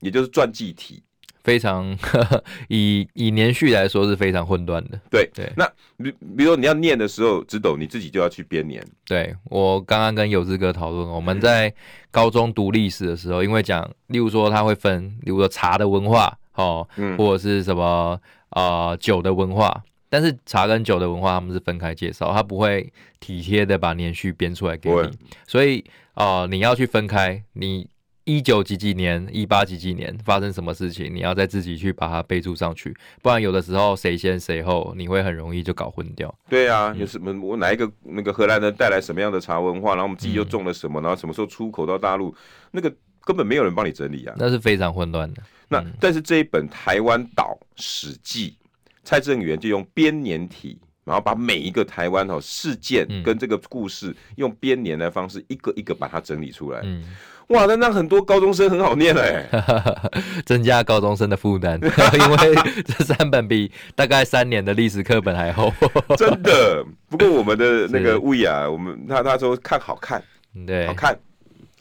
[0.00, 1.00] 也就是传记体，
[1.44, 4.98] 非常呵呵 以以年序来说是非常混乱的。
[5.08, 5.64] 对对，对那
[5.96, 8.84] 比比如说你要念的时候，直斗你自己就要去编年。
[9.06, 11.72] 对，我刚刚跟有志哥讨论，我们在
[12.10, 19.84] 高中读历史的时候，因为讲，例如说他会分，例如说茶的文化，哦，嗯、或者是什么啊、呃、酒的文化。
[20.14, 25.10] 但是茶跟酒的文化，他们是分开介绍，他不会体贴的把年序编出来给你，
[25.44, 27.88] 所以啊、呃，你要去分开，你
[28.22, 36.32] 一九几几年、一八几几年发生什么事情，你要再自己去把它备注上去，不然有的时候谁先谁后，你会很容易就搞混掉。
[36.48, 42.32] 对啊，有什么我哪一个那个荷兰人带来什么样的茶文化，然后我们自己又种了什么，然后什么时候出口到大陆，
[42.70, 42.88] 那个
[43.24, 45.42] 根本没有人帮你整理啊，那是非常混乱的。
[45.66, 48.56] 那、嗯、但是这一本《台湾岛史记》。
[49.04, 56.80] 蔡正元就用编年体然后把每一个台湾哦事件跟这个故事用编年的方式一个一个把它整理出来。
[56.82, 57.04] 嗯，
[57.48, 59.46] 哇，那那很多高中生很好念哎，
[60.46, 62.54] 增加高中生的负担， 因为
[62.86, 65.70] 这三本比大概三年的历史课本还厚。
[66.16, 70.22] 真的，不过我们的那个魏啊，我们他他说看好看，
[70.66, 71.14] 对，好看。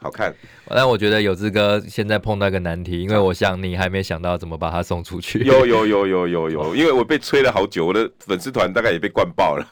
[0.03, 0.35] 好看，
[0.67, 5.39] 但我觉得有志哥现在碰到一个难题，因为我想你还没想到怎么把它送出去。
[5.39, 9.65] 有有有有有有， 因为我被催了好久，我的粉丝团大概也被灌爆了。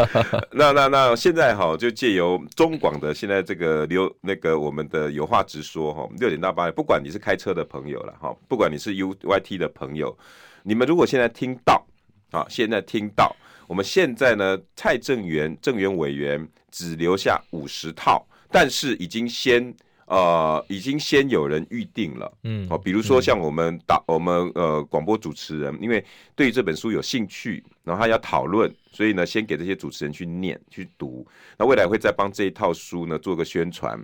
[0.52, 10.16] 那那那现在哈，就借由中广的现在这个留那个我们的有话直说哈，六点到八点，不管你是开车的朋友了哈，不管你是 U Y T 的朋友，
[10.62, 11.86] 你们如果现在听到
[12.30, 18.26] 啊，现在听到，我们现在呢，蔡正元正元委员只留下五十套。
[18.54, 19.74] 但是已经先
[20.06, 26.04] 呃，已经先有人预定了，嗯，好，比如说像我们打、嗯、我们呃广播主持人，因为
[26.36, 31.26] 对这本书有兴趣，然后他要讨论，所以呢，先给这些主持人去念去读，
[31.58, 33.98] 那未来会再帮这一套书呢做个宣传，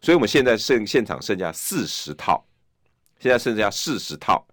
[0.00, 2.46] 所以我们现在剩现场剩下四十套，
[3.18, 4.46] 现在剩下四十套，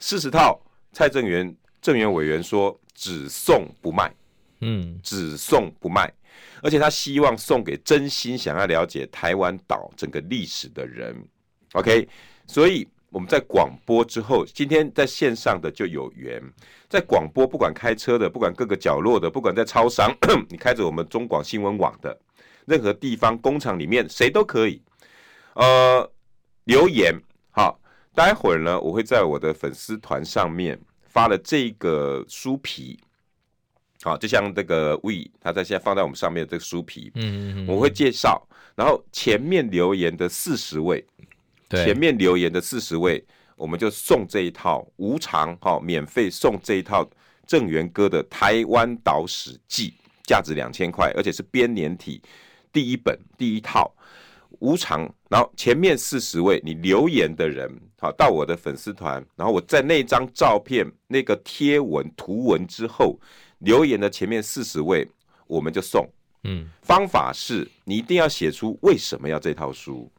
[0.00, 0.60] 四十套，
[0.92, 4.12] 蔡正元正元委员说只送不卖，
[4.66, 6.12] 嗯，只送不卖。
[6.62, 11.16] 而且他希望送给真心想要了解台湾岛整个历史的人
[11.72, 12.06] ，OK？
[12.46, 16.42] 所以我们在广播之后，今天在线上的就有缘，
[16.88, 20.14] 在广播不管开车的，不管各个角落的，不管在超商，
[20.50, 22.18] 你开着我们中广新闻网的，
[22.66, 24.82] 任何地方工厂里面谁都可以，
[25.54, 26.10] 呃，
[26.64, 27.14] 留言
[27.50, 27.80] 好，
[28.14, 32.98] 待会儿呢，我会在我的粉丝团上面发了这个书皮。
[34.06, 38.40] 好，就像这个 We，它在现在放在我们上面的这个书皮，嗯嗯，我会介绍，
[38.76, 41.04] 然后前面留言的四十位，
[41.68, 43.20] 对，前面留言的四十位，
[43.56, 47.04] 我们就送这一套无偿，好，免费送这一套
[47.48, 49.90] 郑元哥的《台湾岛史记》，
[50.22, 52.22] 价值两千块，而且是编年体
[52.72, 53.92] 第一本第一套，
[54.60, 55.12] 无偿。
[55.28, 63.18] 然后前面四十位你留言的人，好，到我的粉丝团，然后我在那张照片那个贴文图文之后。
[63.58, 65.08] 留言的前面四十位，
[65.46, 66.08] 我们就送。
[66.44, 70.10] 嗯，方法是你一定要写出为什么要这套书。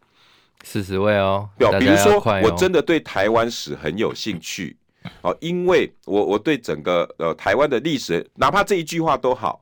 [0.63, 4.75] 四十位哦，表比如说我真的对台湾史很有兴趣，
[5.21, 9.61] 哦，因为我我对整个呃台湾的历史，哪怕这一句话都好。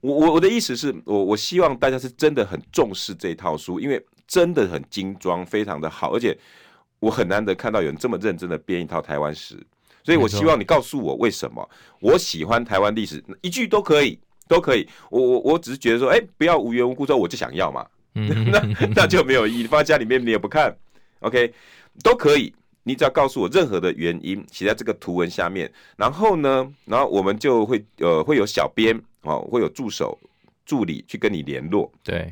[0.00, 6.36] 我我我的意思是我我希望大家是真的很重视这套书，因为真的很精装，非常的好，而且
[6.98, 9.64] 我很难得看到有人这么认真的编一套台湾史。
[10.04, 11.66] 所以，我希望你告诉我为什么
[11.98, 14.86] 我喜欢台湾历史，一句都可以，都可以。
[15.10, 18.60] 我我我只是觉得说，哎、欸，不要无缘无故说我就想要嘛， 那
[18.94, 19.66] 那就没有意义。
[19.66, 20.76] 放在家里面你也不看
[21.20, 21.54] ，OK，
[22.02, 22.54] 都可以。
[22.82, 25.72] 你只要告诉我任何的原因，写在这个图文下面。
[25.96, 30.18] 然后呢，然后我们就会呃会有小编哦，会有助手
[30.66, 31.90] 助理去跟你联络。
[32.02, 32.30] 对，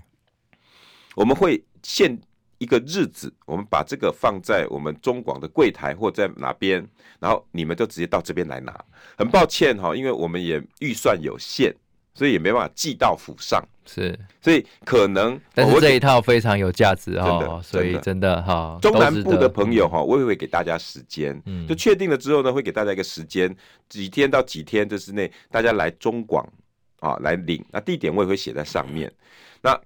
[1.15, 2.21] 我们会现。
[2.63, 6.87] 一个日子，我们把这个放在我们中广的柜台或在哪边，
[7.19, 8.73] 然后你们就直接到这边来拿。
[9.19, 11.75] 很抱歉哈，因为我们也预算有限，
[12.15, 13.61] 所以也没办法寄到府上。
[13.85, 18.79] 是，所以可能，但是这一套非常有价值哈，真的，所以真的哈。
[18.81, 23.53] 中南部的朋友哈，我也会给大家时间，嗯，就确定了之后呢，会给大家一个时间，
[23.89, 26.49] 几天到几天这之内，大家来中广
[27.01, 29.13] 啊来领，那地点我也会写在上面，
[29.61, 29.77] 那。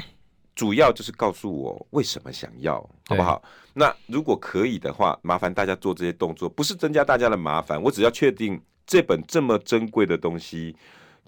[0.56, 3.40] 主要就是告诉我为什么想要，好不好？
[3.74, 10.74] 那如果可以的话，麻烦大家做这些动作，不是增加大家的麻烦，我只要确定这本这么珍贵的东西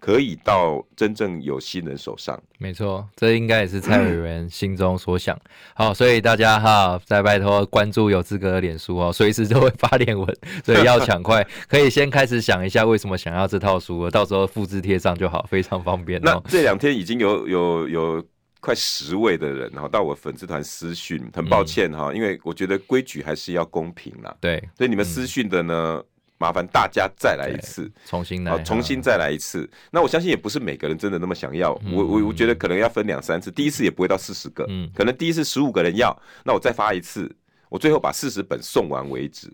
[0.00, 2.42] 可以到真正有心人手上。
[2.56, 5.38] 没错，这应该也是蔡委员心中所想。
[5.74, 10.26] 好，所以大家哈，再拜托关注有资格的脸书哦，随时都会发脸文，
[10.64, 16.18] 所以要抢快，可以先开始想一下为什么想要这套书，到时候复制贴上就好，非常方便。
[16.22, 18.24] 那这两天已经有有有。
[18.60, 24.36] 快十位的人，然后到我粉丝团私讯，很抱歉哈，嗯、因为我觉得规矩还是要公平啦。
[24.40, 26.04] 对，所以你们私讯的呢，嗯、
[26.38, 29.68] 麻烦大家再来一次，重新来，重新再来一次。
[29.90, 37.34] 那我相信也不是每个人真的那么想要，嗯、我我我觉得可能要分两三次，第一次也不会到四十个，嗯，可能第一次十五个人要，那我再发一次，
[37.68, 39.52] 我最后把四十本送完为止。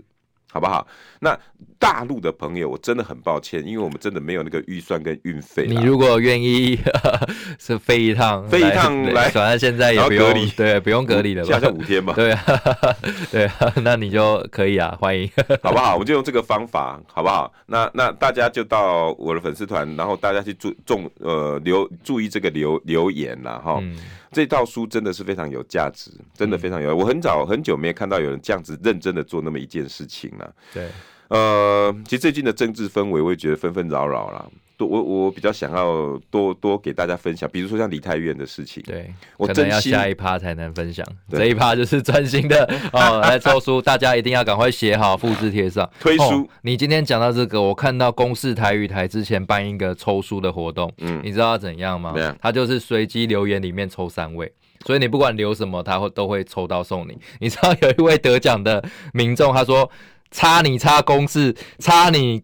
[0.55, 0.87] 好不好？
[1.19, 1.37] 那
[1.81, 5.67] 大陆的朋友，我真的很抱歉，因为我们真的没有那个预算跟运费。
[5.67, 6.79] 你如果愿意
[7.59, 12.13] 是飞一趟，飞一趟来，反正现在也不用隔离，对，不用隔离了，下下五天吧。
[12.17, 12.41] 对啊，
[13.33, 15.29] 对啊，那你就可以啊，欢迎，
[15.61, 15.95] 好不好？
[15.95, 17.53] 我们就用这个方法，好不好？
[17.67, 23.59] 那那大家就到我的粉丝团，然后大家去注重呃留注意这个留留言了。
[23.59, 23.79] 哈。
[23.83, 23.97] 嗯
[24.35, 26.91] 这套书真的是非常有价值，真的非常有。
[26.91, 30.55] 嗯、我很早很久没有看到有人这样子认真的做那么一件事情了。
[30.73, 30.91] 对，
[31.29, 34.45] 呃，其实最近的政治氛围，我也觉得纷纷扰扰啦。
[34.77, 38.83] 多我我比较想要多多给大家分享，比如说像梨泰院的事情。
[38.83, 46.49] 对，我真要下一趴才能分享，这一趴就是专心的 哦来抽书，大家一定要赶快写好，复制贴上 推书、哦。
[46.63, 52.13] 你今天讲到这个，我看到公视台语台之前办一个抽书的活动，嗯，你知道怎样吗？
[52.43, 54.53] 他就是随机留言里面抽三位，
[54.85, 57.17] 所以你不管留什么，他会都会抽到送你。
[57.39, 59.89] 你知道有一位得奖的民众，他说
[60.35, 62.43] ：“插你差公式，差你。”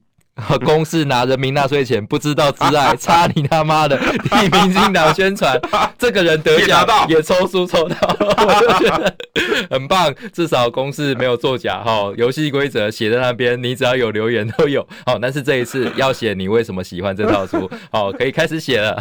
[0.64, 5.60] 公式拿人民纳税钱，不知道自爱， 差你他妈的替民进党宣传，
[5.98, 9.14] 这个人得奖也抽书抽到，我就觉得。
[9.68, 18.96] 很棒，至少公式没有作假哈，游戏规则写在那边，你只要有留言都有，好，但是这一次要写你为什么喜欢这套书，好，可以开始写了，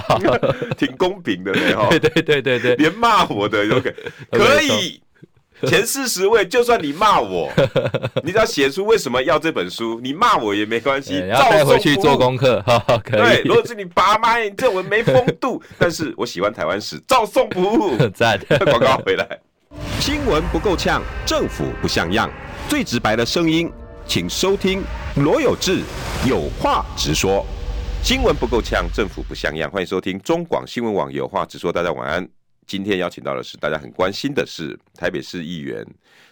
[0.78, 3.94] 挺公平的嘞哈，对对对对对，连骂我的都可以，
[4.32, 5.02] 可以。
[5.68, 7.52] 前四十位，就算你骂我，
[8.24, 12.64] 你只要写出为什么要这本书，你骂我也没关系，要带回去做功课。
[13.04, 13.22] 可以。
[13.22, 17.98] 对，如果是你爸妈，这文没风度， 但是我喜欢台湾史，照送不误。
[18.10, 18.40] 赞。
[18.66, 19.40] 广告回来，
[20.00, 22.32] 新闻不够呛，政府不像样，
[22.70, 23.70] 最直白的声音，
[24.08, 24.82] 请收听
[25.18, 25.82] 罗有志
[26.26, 27.46] 有话直说。
[28.02, 31.70] 新闻不够呛，政府不像样，欢迎收听中广新闻网有话直说。
[31.70, 32.39] 大家晚安。
[32.70, 35.84] 今天邀请到的是大家很关心的是台北市议员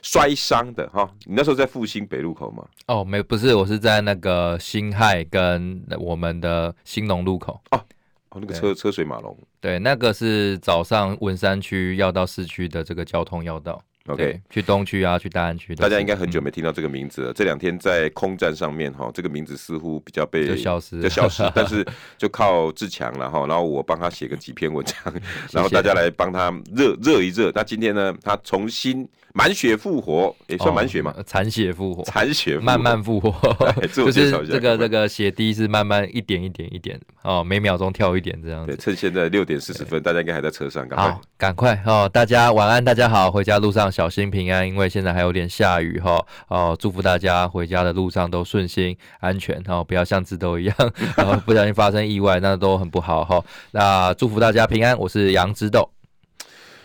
[0.04, 2.64] 摔伤的哈，你那时候在复兴北路口吗？
[2.86, 7.84] 哦，没，不是，我是在那个新亥跟我们的兴隆路口哦，
[8.30, 13.82] 哦，那个车车水马龙，对，那个是早上文山区要到市区的这个交通要道。
[14.08, 15.76] OK，去东区啊，去大安区。
[15.76, 17.32] 大家应该很久没听到这个名字了。
[17.32, 21.44] 嗯、这两天在空战上面哈，这个名字似乎比较被就消失，就消失。
[21.54, 21.86] 但是
[22.18, 25.14] 就靠志强了哈，然后我帮他写个几篇文章，
[25.52, 27.52] 然后大家来帮他热热一热。
[27.54, 33.32] 那今天呢，他重新满血复活，也算满血嘛，残、哦、血复活，残血慢慢复活。
[33.94, 38.72] 就是这个这个血滴是慢慢一点一点一点哦，每秒钟跳一点这样子。
[38.72, 42.10] 对，趁现在六点四十分，大家应该还在车上，赶快好，赶快哦！
[42.12, 43.92] 大家晚安，大家好，回家路上。
[43.92, 46.20] 小心平安，因为现在还有点下雨哈。
[46.48, 50.76] 哦，祝福大家回家的路上都顺心安全哈，不要像智斗一样，
[51.16, 53.46] 然 后不小心发生意外，那都很不好哈。
[53.70, 55.88] 那祝福大家平安，我是杨智斗。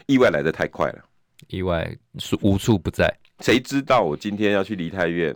[0.04, 0.98] 意外来的太快了，
[1.48, 3.12] 意外是无处不在。
[3.40, 5.34] 谁知道我今天要去梨泰院？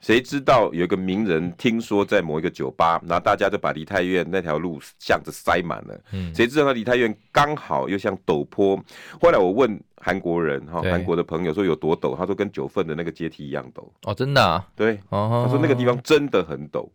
[0.00, 6.00] 谁知道有一个名人听说在某一个酒吧，然后大家就把梨泰院那条路巷子塞满了。
[6.12, 8.82] 嗯，谁知道那梨泰院刚好又像陡坡。
[9.20, 12.16] 后来我问韩国人哈，韩国的朋友说有多陡？
[12.16, 13.86] 他说跟九份的那个阶梯一样陡。
[14.04, 14.66] 哦，真的啊？
[14.74, 16.88] 对，他说那个地方真的很陡。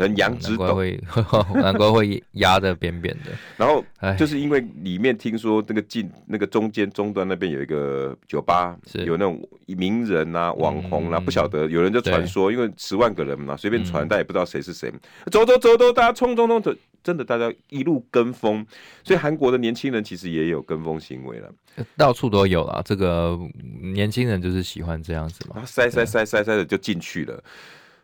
[0.00, 1.00] 很杨枝斗，难怪会，
[1.60, 3.30] 难怪会压的扁扁的。
[3.56, 3.84] 然后
[4.16, 14.92] 就是因为里面听说那个进那个中间终端那边有一个酒吧，有那种名人啊、网红啊，不晓得有人就传说，因为十万个人嘛，随便传，但也不知道谁是谁。
[15.30, 18.66] 走走走走，大家冲冲冲走，真的大家一路跟风，
[19.04, 21.52] 所以韩国的年轻人其实也有跟风行为了，
[21.96, 22.82] 到处都有啦。
[22.84, 23.38] 这个
[23.82, 27.42] 年轻人就是喜欢这样子嘛，塞塞塞塞塞的就进去了。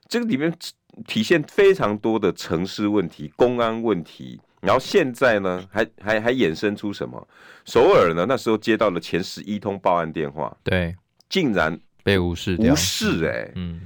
[0.09, 0.53] 这个里面。
[1.05, 7.29] 体现非常多的城市问题、公安问题，然后现在呢，还还还衍生出什么？
[7.67, 10.97] 首尔呢，那时候接到了前十一通报案电话，对，
[11.29, 13.83] 竟然被无视，无视哎，嗯，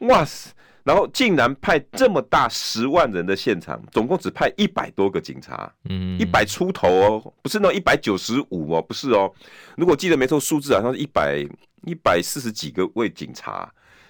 [0.00, 0.52] 哇塞，
[0.84, 9.32] 然后竟然派这么大十万人的现场，总共只派一百多个警察，嗯，一百出头哦，不是那一百九十五哦，不是哦，
[9.76, 11.44] 如果记得没错，数字好像是一百
[11.86, 13.68] 一百四十几个位警察，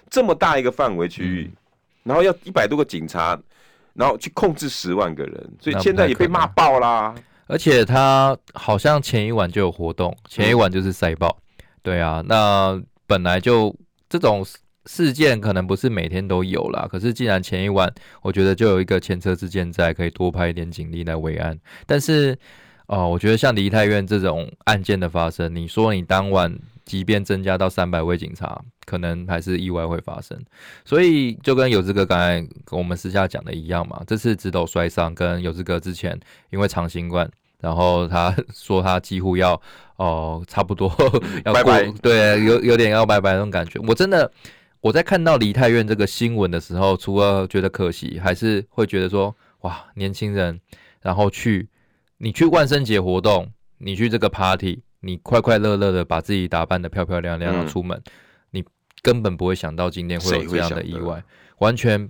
[0.09, 1.51] 这么大一个范围区域。
[1.51, 1.57] 嗯
[2.03, 3.39] 然后要一百多个警察，
[3.93, 7.15] 然后去控制十万个人，所以现在也被骂爆啦。
[7.47, 11.37] 而且他好像前一晚就有活动，前一晚就是塞爆。
[11.57, 13.75] 嗯、对啊，那本来就
[14.09, 14.45] 这种
[14.85, 17.89] 事件可能不是每天都有啦，可是既然前一晚
[18.21, 21.57] 我觉得就有一个前车之鉴在，可以多派一点警力来维安。
[21.85, 22.37] 但是
[22.87, 26.53] 哦、呃，我觉得像梨泰院这种案件的发生，你说你当晚。
[26.85, 30.37] 即便增加到三百位警察，可能还是意外会发生。
[30.83, 36.19] 所以就跟有志哥刚才跟我们私下讲的一样嘛，这次直斗摔伤跟有志哥之前
[36.49, 39.53] 因为长新冠，然后他说他几乎要
[39.95, 40.89] 哦、呃、差不多
[41.45, 43.79] 要过拜拜，对，有有点要拜拜那种感觉。
[43.87, 44.29] 我真的
[44.81, 50.59] 我在看到梨泰院这个新闻的时候，除了觉得可惜，还是会觉得说哇，年轻人，
[51.01, 51.69] 然后去
[52.17, 54.83] 你去万圣节活动，你去这个 party。
[55.03, 58.11] 你快快乐乐的把自己打扮的漂漂亮亮的出门，嗯，
[58.51, 58.65] 你
[59.01, 61.21] 根本不会想到今天会有这样的意外，
[61.59, 62.09] 完全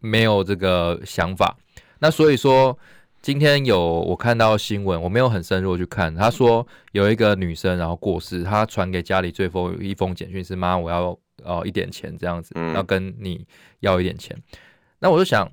[0.00, 1.56] 没有这个想法。
[2.00, 2.76] 那所以说，
[3.22, 6.14] 今天有我看到新闻，我没有很深入去看。
[6.14, 13.46] 他说有一个女生然后过世，她传给家里最后一封简讯是：妈，我要呃一点钱这样子，嗯要跟你
[13.80, 14.36] 要一点钱。
[14.98, 15.50] 那我就想，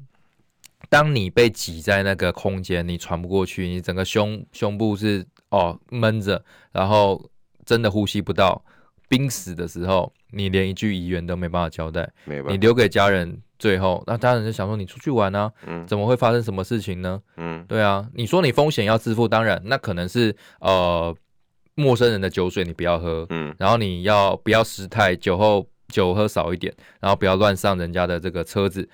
[0.90, 7.30] 当你被挤在那个空间，你喘不过去，你整个胸胸部是哦闷着，然后
[7.66, 8.62] 真的呼吸不到，
[9.08, 13.40] 濒死的时候，你连一句遗言都没办法交代，没办法你留给家人。
[13.60, 17.22] 最后，那家人就想说，你出去玩啊，嗯怎么会发生什么事情呢？
[17.38, 21.16] 嗯对啊，你说你风险要自负，当然，那可能是呃
[21.76, 28.90] 陌生人的酒水你不要喝，嗯然后你要不要失态，酒后酒喝少一点，然后不要乱上人家的这个车子。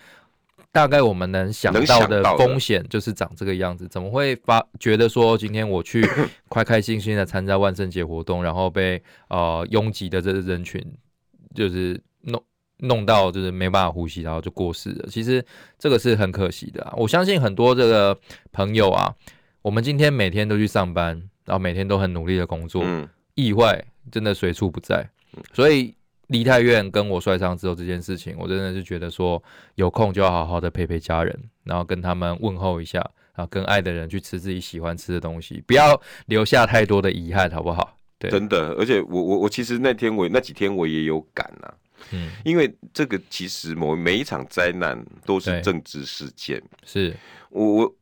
[0.72, 6.08] 大概我们能想到的风险就是长这个样子，怎么会发觉得说今天我去
[6.50, 10.82] 开开心心的参加万圣节活动，然后被呃拥挤的这个人群
[11.56, 12.44] 就是弄。
[12.82, 15.08] 弄到就是没办法呼吸，然后就过世了。
[15.10, 15.44] 其实
[15.80, 16.94] 这个是很可惜的啊。
[16.96, 18.16] 我相信很多这个
[18.52, 19.12] 朋友啊，
[19.64, 25.04] 我们今天每天都去上班，然后每天都很努力的工作，嗯意外真的随处不在。
[25.54, 25.92] 所以
[26.28, 29.42] 梨泰院跟我摔伤之后这件事情，我真的是觉得说
[29.76, 33.00] 有空就要好好的陪陪家人，然后跟他们问候一下，
[33.36, 37.98] 然后跟爱的人去吃自己喜欢吃的东西，不要留下太多的遗憾，好不好？
[38.20, 41.74] 对，真的，而且我我我其实那天我那几天我也有感呐、啊。
[42.12, 46.62] 嗯，因为这个其实某每一场灾难都是政治事件。
[46.84, 47.16] 是，
[47.50, 47.96] 我我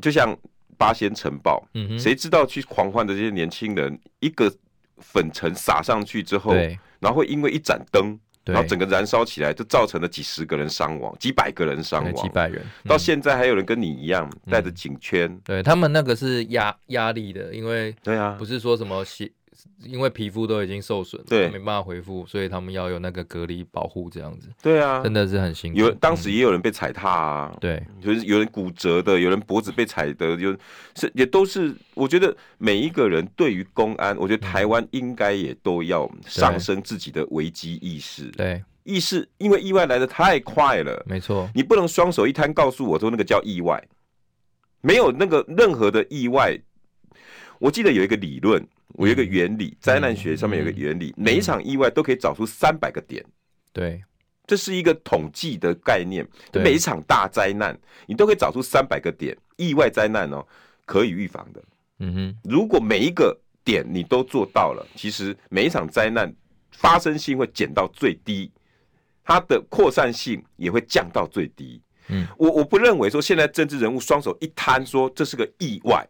[0.00, 0.36] 就像
[0.76, 4.52] 八仙城堡，嗯哼，谁知道去狂欢的这些年轻人，一个
[4.98, 6.54] 粉尘撒上去之后，
[6.98, 18.36] 然后会因为一盏灯，然后整个燃烧起来，就造成了几十个人伤亡，几百个人伤亡，几百人，到嗯现在还有人跟你一样带着颈圈，对他们那个是压压力的，因为对啊。
[18.38, 19.30] 不，是说什么血，
[19.84, 21.48] 因为皮肤都已经受损了，对。
[21.48, 24.48] 没办法恢复，所以他们要有那个隔离保护，这样子。
[24.62, 25.78] 对啊，真的是很辛苦。
[25.78, 26.32] 有当时嗯。
[26.32, 27.82] 也有人被踩踏啊，对。
[28.00, 30.56] 就是有人骨折的，有人脖子被踩的，有
[30.94, 31.74] 是也都是。
[31.94, 38.24] 我觉得每一个人对于公安，我觉得台湾应该也都要上升自己的危机意识。
[38.32, 43.82] 对，意识，因为意外来的太快了，没错，你不能双手一摊告诉我说那个叫意外，
[44.82, 46.58] 没有那个任何的意外。
[47.58, 48.62] 我记得有一个理论，
[48.94, 53.24] 我有一个原理，灾难学上面有一个原理，每一场意外都可以找出三百个点。
[53.72, 54.02] 对
[54.46, 57.76] 这是一个统计的概念，每一场大灾难，
[58.06, 60.46] 你都可以找出三百个点，意外灾难哦，
[60.84, 61.62] 可以预防的。
[61.98, 66.32] 嗯哼，如果每一个点你都做到了，其实每一场灾难
[66.70, 68.52] 发生性会减到最低，
[69.24, 71.82] 它的扩散性也会降到最低。
[72.08, 76.08] 嗯，我我不认为说现在政治人物双手一摊说这是个意外，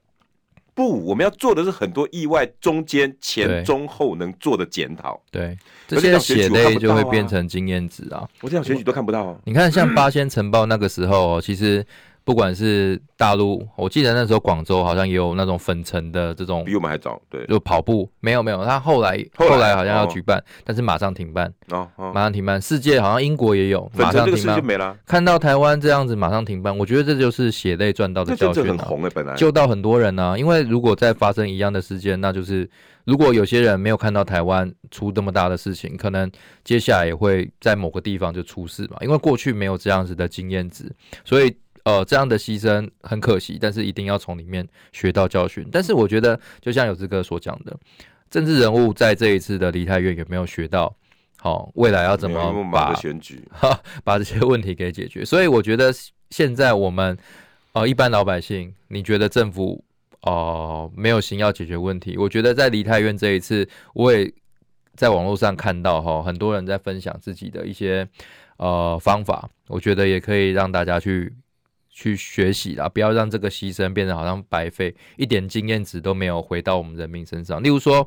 [0.76, 5.18] 不，我们要做的是很多意外中间前中后能做的检讨。
[5.32, 5.56] 对，
[5.88, 8.28] 这些血泪就会变成经验值啊。
[8.42, 9.38] 我这样选举都看不到啊。
[9.44, 11.82] 你看，像八仙城报那个时候、哦，其实
[12.26, 22.60] 不管是大陆，我记得那时候广州好像也有那种粉尘的这种比，我们还早，对，就跑步，没有没有，他后来后来好像要哦举办，但是马上停办，哦哦，马上停办。
[22.60, 24.64] 世界好像英国也有，马上停办。
[24.64, 28.84] 没了，看到台湾这样子，马上停办，我觉得这就是血泪赚到的教训啊。
[28.88, 32.68] 红的本来救到很多人呢、啊，因为如果再发生一样的事件，那就是
[33.04, 36.28] 如果有些人没有看到台湾出这么大的事情，可能
[36.64, 38.96] 接下来也会在某个地方就出事嘛。
[39.00, 40.92] 因为过去没有这样子的经验值，
[41.24, 41.56] 所以
[41.86, 45.64] 呃这样的牺牲很可惜，但是一定要从里面学到教训。
[45.70, 47.78] 但是我觉得，就像有志哥所讲的，
[48.28, 50.92] 政治人物在这一次的梨泰院有没有学到？
[51.38, 53.40] 好、未来要怎么把选举？
[53.52, 55.24] 哈， 把这些问题给解决。
[55.24, 55.94] 所以我觉得
[56.30, 57.16] 现在我们
[57.72, 59.84] 呃一般老百姓，你觉得政府
[60.22, 62.16] 哦、呃、没有心要解决问题？
[62.18, 64.28] 我觉得在梨泰院这一次，我也
[64.96, 68.08] 在网络上看到哈，很多人在分享自己的一些
[68.56, 71.32] 呃方法，我觉得也可以让大家去。
[71.98, 77.62] 去学习啦，不要让这个牺牲变得好像白费，一点经验值都没有回到我们人民身上。
[77.62, 78.00] 例如说，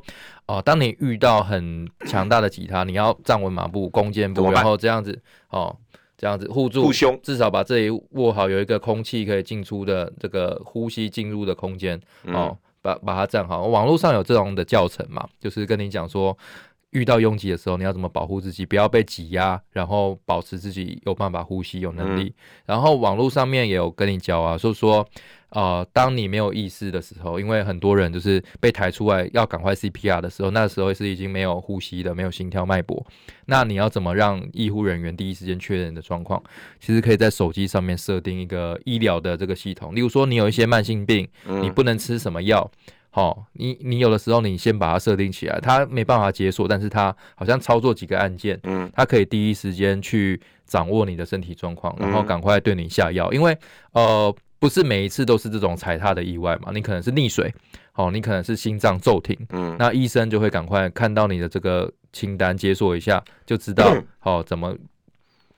[0.46, 5.76] 哦、呃，当你遇到很强大的吉他，你要站稳马步、弓箭步，然后这样子，哦，
[6.16, 13.66] 这样子护住护胸，至少把这里握好，有一个空气可以进出的这个呼吸进入的空间，哦，嗯、把把它站好。
[13.66, 16.38] 网络上有这种的教程嘛，就是跟你讲说。
[16.90, 22.24] 遇到拥挤的时候，你要怎么保护自己，不要被挤压，然后保持自己有办法呼吸、有能力。
[22.24, 22.34] 嗯、
[22.66, 25.08] 然后网络上面也有跟你教啊，说说，
[25.50, 33.06] 呃，当你没有意识的时候，因为很多人就是被抬出来要赶快 CPR 的时候，那时候是已经没有呼吸的，没有心跳脉搏。
[33.46, 36.42] 那你要怎么让医护人员第一时间确认的状况？
[36.80, 42.68] 其实可以在手机上面设定一个医疗的这个系统，例如说你有一些慢性病，嗯、你不能吃什么药。
[43.10, 53.32] 好、哦，你你有的时候你先把它设定起来，它没办法解锁，但是它好像操作几个按键，嗯，它可以第一时间去掌握你的身体状况，然后赶快对你下药。
[53.32, 53.56] 因为
[53.92, 57.52] 呃，不是每一次都是这种踩踏的意外嘛，你可能是溺水，
[57.94, 64.72] 哦，你可能是心脏骤停，嗯，那医生就会赶快看到你的这个清单解锁一下，就知道好、 哦、怎么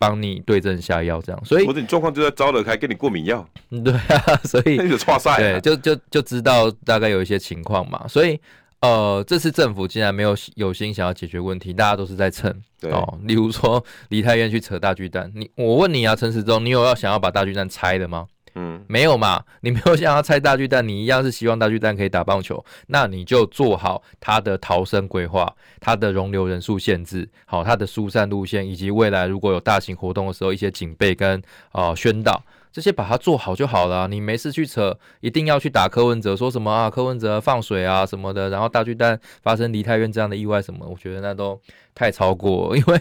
[0.03, 1.45] 帮你对症下药这样。
[1.45, 8.05] 所以或者你状况就在招惹，还给你过敏药， 对啊，所以那就错赛，对，就就就知道大概有一些情况嘛。
[8.09, 8.37] 所以
[8.81, 13.17] 呃，这次政府竟然没有有心想要解决问题，大家都是在蹭哦。
[13.23, 18.27] 例如说梨泰院去扯大巨蛋，你我问你啊，陈时中，你有要想要把大巨蛋拆的吗？
[18.55, 19.43] 嗯，没有嘛？
[19.63, 31.43] 你没有想要拆大巨蛋，你一样是希望大巨蛋可以打棒球，那你就做好它的逃生规划，它的容留人数限制，好，它的疏散路线，以及未来如果有大型活动的时候一些警备跟
[31.73, 34.07] 呃宣导，这些把它做好就好了。
[34.07, 36.91] 你没事去扯，一定要去打柯文哲，说什么啊？
[36.91, 41.59] 柯文哲放水啊什么的，然后大巨蛋发生梨泰院这样的意外什么，我觉得那都
[41.95, 43.01] 太超过，因为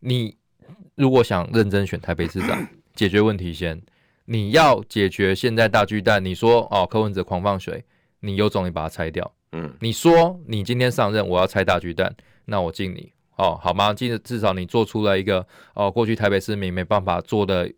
[0.00, 0.36] 你
[0.94, 3.80] 如果想认真选台北市长，解决问题先。
[4.32, 7.84] 你要解决现在大巨蛋，你说哦，柯文哲狂放水，
[8.20, 9.28] 你有种你把它拆掉。
[9.50, 12.14] 嗯，你说你今天上任，我要拆大巨蛋，
[12.44, 13.92] 那我敬你哦，好吗？
[13.92, 17.68] 至至少你做出了一个哦，过去台北市民没办法做的，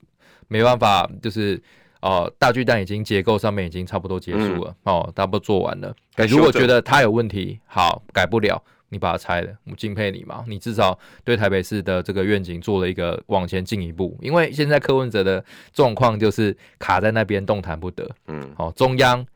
[0.46, 1.58] 没办法就是
[2.02, 5.96] 哦，大巨蛋已经结构上面已经差不多结束了、嗯、哦，差不多做完了。
[6.28, 8.62] 如果觉得它有问题，好，改不了。
[8.92, 10.44] 你把它拆了，我敬佩你嘛！
[10.46, 18.06] 你至少对台北市的这个愿景做了一个往前进一步，因为现在柯文哲的状况就是卡在那边动弹不得。
[18.26, 19.26] 嗯，好，中央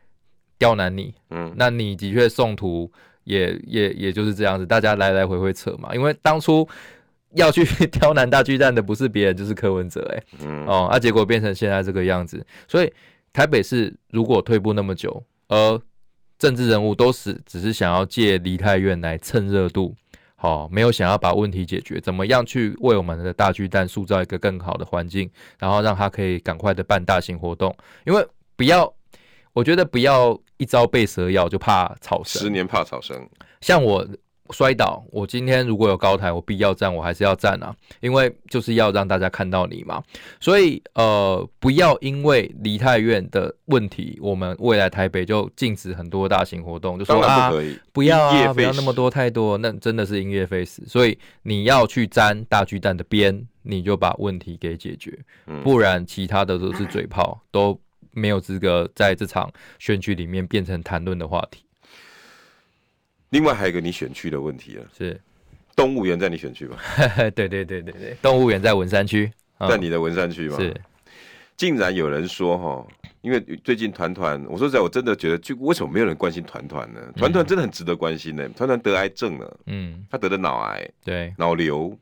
[0.59, 2.93] 刁难你，嗯，那你的确送图
[3.25, 5.95] 也也也就是这样子，大家来来回回扯嘛。
[5.95, 6.69] 因为当初
[7.33, 12.93] 要去 刁难大巨蛋的不是别人，就是柯文哲、欸，哎，嗯，哦，啊，结果变成现在这个样子，所以
[13.33, 15.81] 台北市如果退步那么久，而
[16.39, 19.95] 政治人物都是只是想要借梨泰院来蹭热度，
[20.35, 28.27] 好，没有想要把问题解决，怎么样去为我们的大巨蛋塑造一个更好的环境，然后让他可以赶快的办大型活动，因为
[28.57, 28.93] 不要，
[29.53, 33.29] 我觉得不要一朝被蛇咬就怕草绳，十年怕草绳，
[33.61, 34.07] 像我。
[34.51, 40.03] 摔倒，我今天如果有高台，我必要站，我还是要站啊，因为就是要让大家看到你嘛。
[40.41, 47.53] 所以呃，不要因为离太远的问题，我们未来台北就禁止很多大型活动，就说啊，
[47.93, 50.83] 不要啊，不要那么多太多，那真的是音乐废食。
[50.87, 55.19] 所以你要去沾大巨蛋的边，你就把问题给解决，
[55.63, 57.79] 不然其他的都是嘴炮，都
[58.13, 61.66] 没有资格在这场选举里面变成谈论的话题。
[63.31, 65.21] 另外还有一个你选区的问题了，是
[65.75, 66.77] 动物园在你选区吗？
[67.35, 69.31] 对对对对对，动物园在文山区，
[69.69, 70.57] 在你的文山区吗？
[70.57, 70.75] 是，
[71.57, 72.87] 竟然有人说哈，
[73.21, 77.01] 因为最近团团，我说实在，我真的觉得，就为什么没有人关心团团呢？
[77.17, 78.49] 团团真的很值得关心呢。
[78.51, 81.97] 团团得癌症了，嗯，他得的脑癌，对，脑瘤，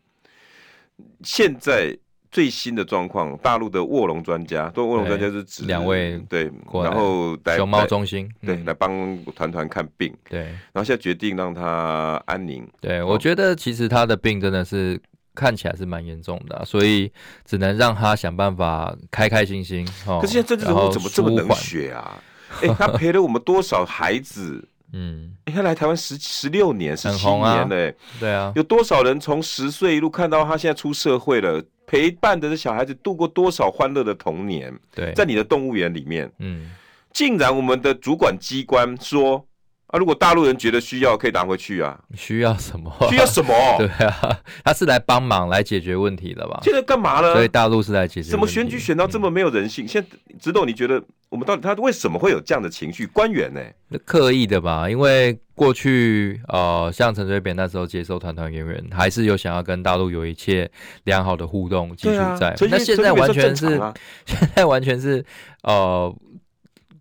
[1.22, 1.96] 现在。
[2.34, 6.50] 最新的状况，大陆的卧龙专家，都卧龙专家是指两位对，
[6.82, 12.68] 然后来熊猫中心对来帮团团看病，对，然后现在决定让他安宁。
[12.80, 15.00] 对，我觉得其实他的病真的是
[15.32, 17.12] 看起来是蛮严重的，所以
[17.44, 19.86] 只能让他想办法开开心心。
[20.04, 22.20] 可是现在政治人物怎么这么冷血啊？
[22.62, 24.66] 哎，他陪了我们多少孩子？
[24.92, 31.62] 嗯，他来台湾十十六年，十七年嘞，对啊，有多少人从十岁一路看到他现在出社会了？
[31.86, 34.72] 陪伴的这小孩子度过多少欢乐的童年？
[34.94, 36.70] 对，在你的动物园里面，嗯，
[37.12, 39.46] 竟然我们的主管机关说
[39.94, 41.96] 啊，如果大陆人觉得需要，可以拿回去啊。
[42.16, 42.92] 需要什么？
[43.08, 43.54] 需要什么？
[43.78, 46.58] 对啊，他是来帮忙来解决问题的吧？
[46.64, 47.32] 现在干嘛呢？
[47.32, 48.28] 所以大陆是来解决。
[48.28, 49.84] 怎么选举选到这么没有人性？
[49.84, 50.08] 嗯、现在
[50.40, 53.06] 指导你觉得我们到底他为什么会有这样的情绪？
[53.06, 53.98] 官员呢、欸？
[54.04, 54.90] 刻意的吧？
[54.90, 55.38] 因为。
[55.56, 60.68] 过去，呃，像陈水扁那时候接受团团圆圆，还是有想要跟大陆有一切
[61.04, 62.52] 良好的互动基础在。
[62.68, 63.94] 那、啊、现在完全是，啊、
[64.26, 65.24] 现在完全是，
[65.62, 66.12] 呃，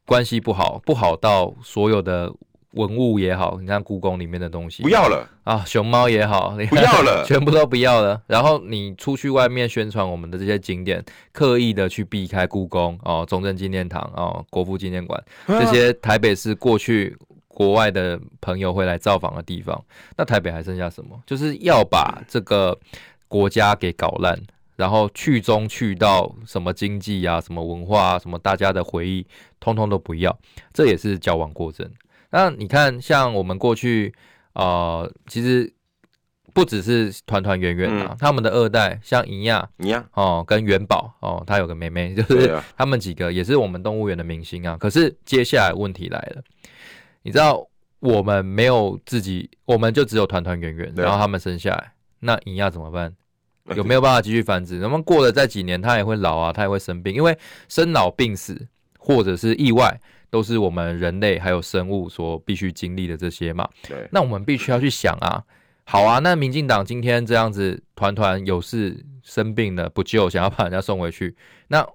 [0.06, 2.32] 关系不好，不好到所有的
[2.74, 8.22] 文物也好，你看故宫里面的东西不要了啊，熊猫也好，你不要了， 全部都不要了。
[8.28, 17.18] 然后你出去外面宣传我们的这些景点，刻意的去避开故宫哦，中正纪念堂哦，国父纪念馆、啊、这些台北市过去。
[17.56, 19.80] 国外的朋友会来造访的地方，
[20.18, 21.22] 那台北还剩下什么？
[21.24, 22.76] 就是要把这个
[23.28, 24.36] 国家给搞烂，
[24.76, 29.24] 然后去中去到什么经济啊、什么文化啊、什么大家的回忆，
[29.60, 30.36] 通通都不要，
[30.74, 31.88] 这也是矫枉过正。
[32.34, 34.12] 那你看，像我们过去
[34.54, 35.72] 啊、呃，其实
[36.52, 44.76] 不只是团团圆圆啊，他们的二代像银亚、银亚哦，跟元宝哦，他有个妹妹， 就是他们几个也是我们动物园的明星啊。
[44.80, 46.42] 可是接下来问题来了。
[47.22, 47.64] 你知道
[48.00, 53.16] 我们没有自己，我们就只有团团圆圆，然后他们生下来，那你要怎么办？
[53.76, 54.80] 有没有办法继续繁殖？
[54.80, 57.38] 那么过了再几年，他也会老啊，他也会生病，因为
[57.70, 58.68] 生老病死
[58.98, 60.02] 或者是意外，
[60.34, 63.70] 都是我们人类还有生物所必须经历的这些嘛。
[63.88, 65.44] 对，那我们必须要去想啊，
[65.84, 71.36] 好啊，那民进党今天这样子，团团有事生病了不救，想要把人家送回去，
[71.68, 71.88] 那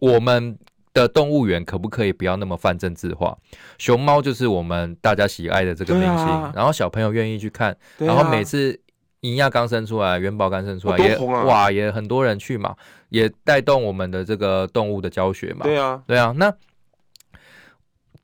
[0.00, 0.58] 我们
[0.92, 3.38] 的动物园可不可以不要那么泛政治化？
[3.78, 8.80] 熊猫就是我们大家喜爱的这个明星，啊、然后小朋友愿意去看，啊、然后每次
[9.20, 12.74] 银亚刚生出来，元宝刚生出来，也哇也很多人去嘛，
[13.10, 15.62] 也带动我们的这个动物的教学嘛。
[15.62, 16.52] 对啊，对啊，那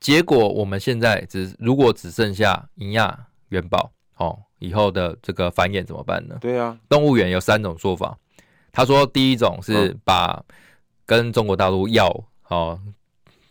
[0.01, 6.37] 结果我们现在只如果只剩下银亚、元宝，哦，以后的这个繁衍怎么办呢？
[6.41, 8.17] 对啊，动物园有三种说法，
[8.73, 10.43] 他说第一种是把
[11.05, 12.11] 跟中国大陆要。
[12.49, 12.77] 哦，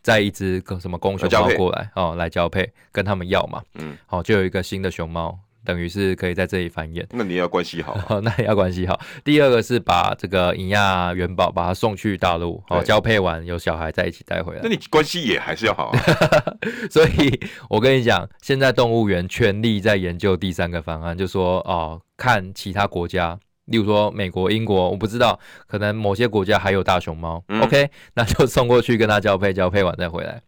[0.03, 7.05] 再一只个什么公熊猫过来哦，来交配，跟他们要嘛，嗯，好，就有一个新的熊猫，等于是可以在这里繁衍。
[7.11, 8.99] 那你要关系好， 哦，那也要关系好。
[9.25, 14.61] 第二个是把这个银亚元宝把它送去大陆，哦，交配完有小孩再一起带回来。
[14.63, 16.01] 那你关系也还是要好啊。
[16.91, 23.39] 所以我跟你讲，现在动物园全力在研究第三个方案，就说哦，看其他国家。
[23.67, 25.39] 例如说美国、英国，我不知道，
[25.69, 27.41] 可能某些国家还有大熊猫。
[27.47, 30.43] 嗯、OK，那就送过去跟它交配，交配完再回来。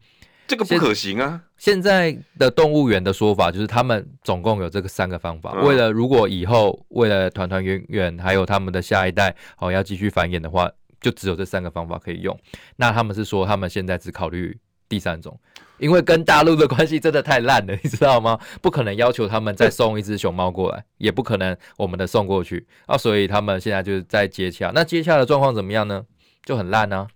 [0.46, 1.40] 这个不可行啊！
[1.56, 5.52] 现在的动物园的说法就是，他们总共有这个三个方法。
[5.56, 10.70] 嗯、为了如果以后为了团团圆圆还有他们的下一代哦要继续繁衍的话，
[11.00, 12.38] 就只有这三个方法可以用。
[12.76, 15.38] 那他们是说，他们现在只考虑第三种。
[15.78, 18.38] 因为跟大陆的关系真的太烂了，你知道吗？
[18.60, 24.70] 不可能要求他们再送一只熊猫过来，也不可能我们的送过去啊，所以他们现在就是在接洽。
[24.72, 26.04] 那接洽的状况怎么样呢？
[26.44, 27.08] 就很烂啊。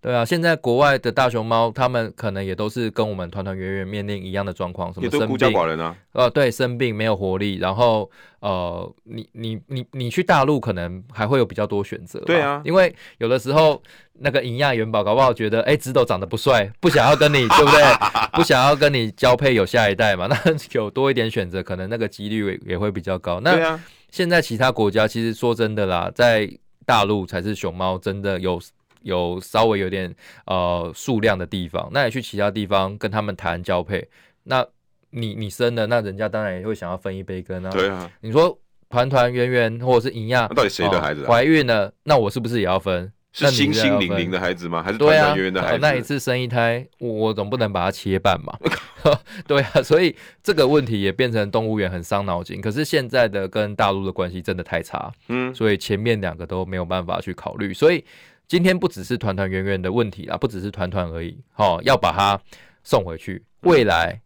[0.00, 5.96] 对啊，现在国外的大熊猫，他们可能也都是跟我们团团圆圆面临一样的状况，什么生病，也都孤家寡人啊。
[6.12, 12.20] 呃，对，生病没有活力，然后呃，你你你你去大陆可能还会有比较多选择。
[12.20, 13.82] 对啊，因为有的时候
[14.20, 17.82] 那个银亚元宝搞不好觉得，哎，直斗长得不帅， 不想要跟你，对不对？
[18.34, 20.36] 不想要跟你交配有下一代嘛， 那
[20.72, 23.40] 有多一点选择，可能那个几率也会比较高。
[23.40, 26.48] 那对啊，现在其他国家其实说真的啦，在
[26.86, 28.60] 大陆才是熊猫真的有。
[29.02, 30.14] 有稍微有点
[30.46, 34.08] 呃数量的地方，那你去其他地方跟他们谈交配，
[34.44, 34.66] 那
[35.10, 37.70] 你你生了，那人家当然也会想要分一杯羹啊。
[37.70, 41.28] 对啊，你说团团圆圆或者是营养，那到底谁的孩子啊？
[41.28, 43.12] 怀孕了，那我是不是也要分？
[43.30, 44.82] 是星星玲玲的孩子吗？
[44.82, 45.78] 还是团团圆圆的孩子？
[45.80, 48.58] 那一次生一胎，我我总不能把它切半嘛？
[49.46, 52.60] 对啊，所以这个问题也变成动物园很伤脑筋。
[52.60, 58.04] 可是现在的跟大陆的关系真的太差，嗯，所以前面两个都没有办法去考虑，所以。
[58.48, 62.40] 今天不只是团团圆圆的问题啊，不只是团团而已，哦，要把它
[62.82, 63.44] 送回去。
[63.60, 64.18] 未来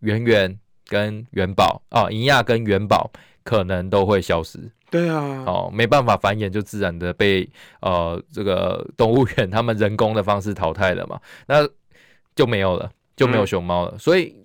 [0.00, 3.10] 圆圆跟元宝啊，银亚跟元宝
[3.42, 4.58] 可能都会消失。
[4.90, 5.16] 对啊，
[5.46, 7.48] 哦，没办法繁衍，就自然的被
[7.80, 11.66] 呃这个动物园 他们人工的方式淘汰了嘛，那
[12.36, 13.92] 就没有了，就没有熊猫了。
[13.92, 14.36] 嗯、所以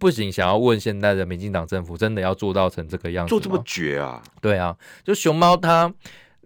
[0.00, 4.20] 不仅想要问现在的民进党政府，真的要做到成这个样子，做这么绝啊？
[4.40, 5.94] 对啊，就熊猫它。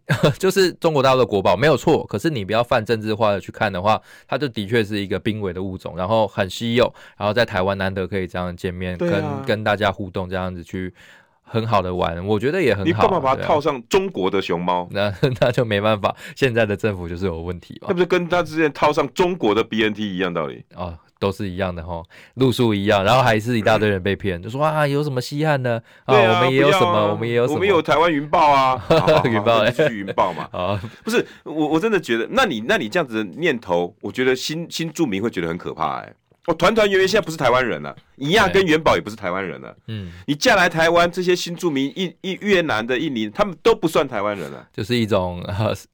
[0.39, 10.95] 就是中国大陆的国宝没有错，可是你不要泛政治化的去看的话，它就的确是一个濒危的物种，然后很稀有，然后在台湾难得可以这样见面，啊、跟跟大家互动，这样子去
[11.43, 12.85] 很好的玩，我觉得也很好。
[12.85, 14.89] 你干嘛把它套上中国的熊猫？
[14.93, 17.89] 那那就没办法，现在的政府就是有问题嘛。
[17.89, 20.97] 那不是跟他之前套上中国的 BNT 一样道理哦。
[21.19, 22.03] 都是一样的哈，
[22.35, 25.81] 路数一样，然后还是一大堆人被骗，就说啊，有什么稀罕呢？
[26.05, 28.83] 啊，我们也有什么，我们也有什么，我们有台湾云豹啊，
[29.25, 30.49] 云豹继续云豹嘛。
[30.53, 36.12] 啊， 不是我，我真的觉得，那你那你这样子的念头，我觉得新新住民会觉得很可怕哎。
[36.47, 39.77] 我团团圆圆现在不是台湾人了，怡亚跟元宝也不是台湾人了。
[39.89, 45.45] 嗯，你嫁来台湾，这些新住民，印印越南的印尼，他们都不算台湾人了，就是一种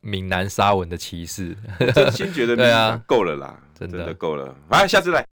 [0.01, 1.57] 闽南沙文的歧视。
[1.95, 3.59] 真心觉得， 对啊，够了啦。
[3.79, 5.27] 真的够了，来，下次来。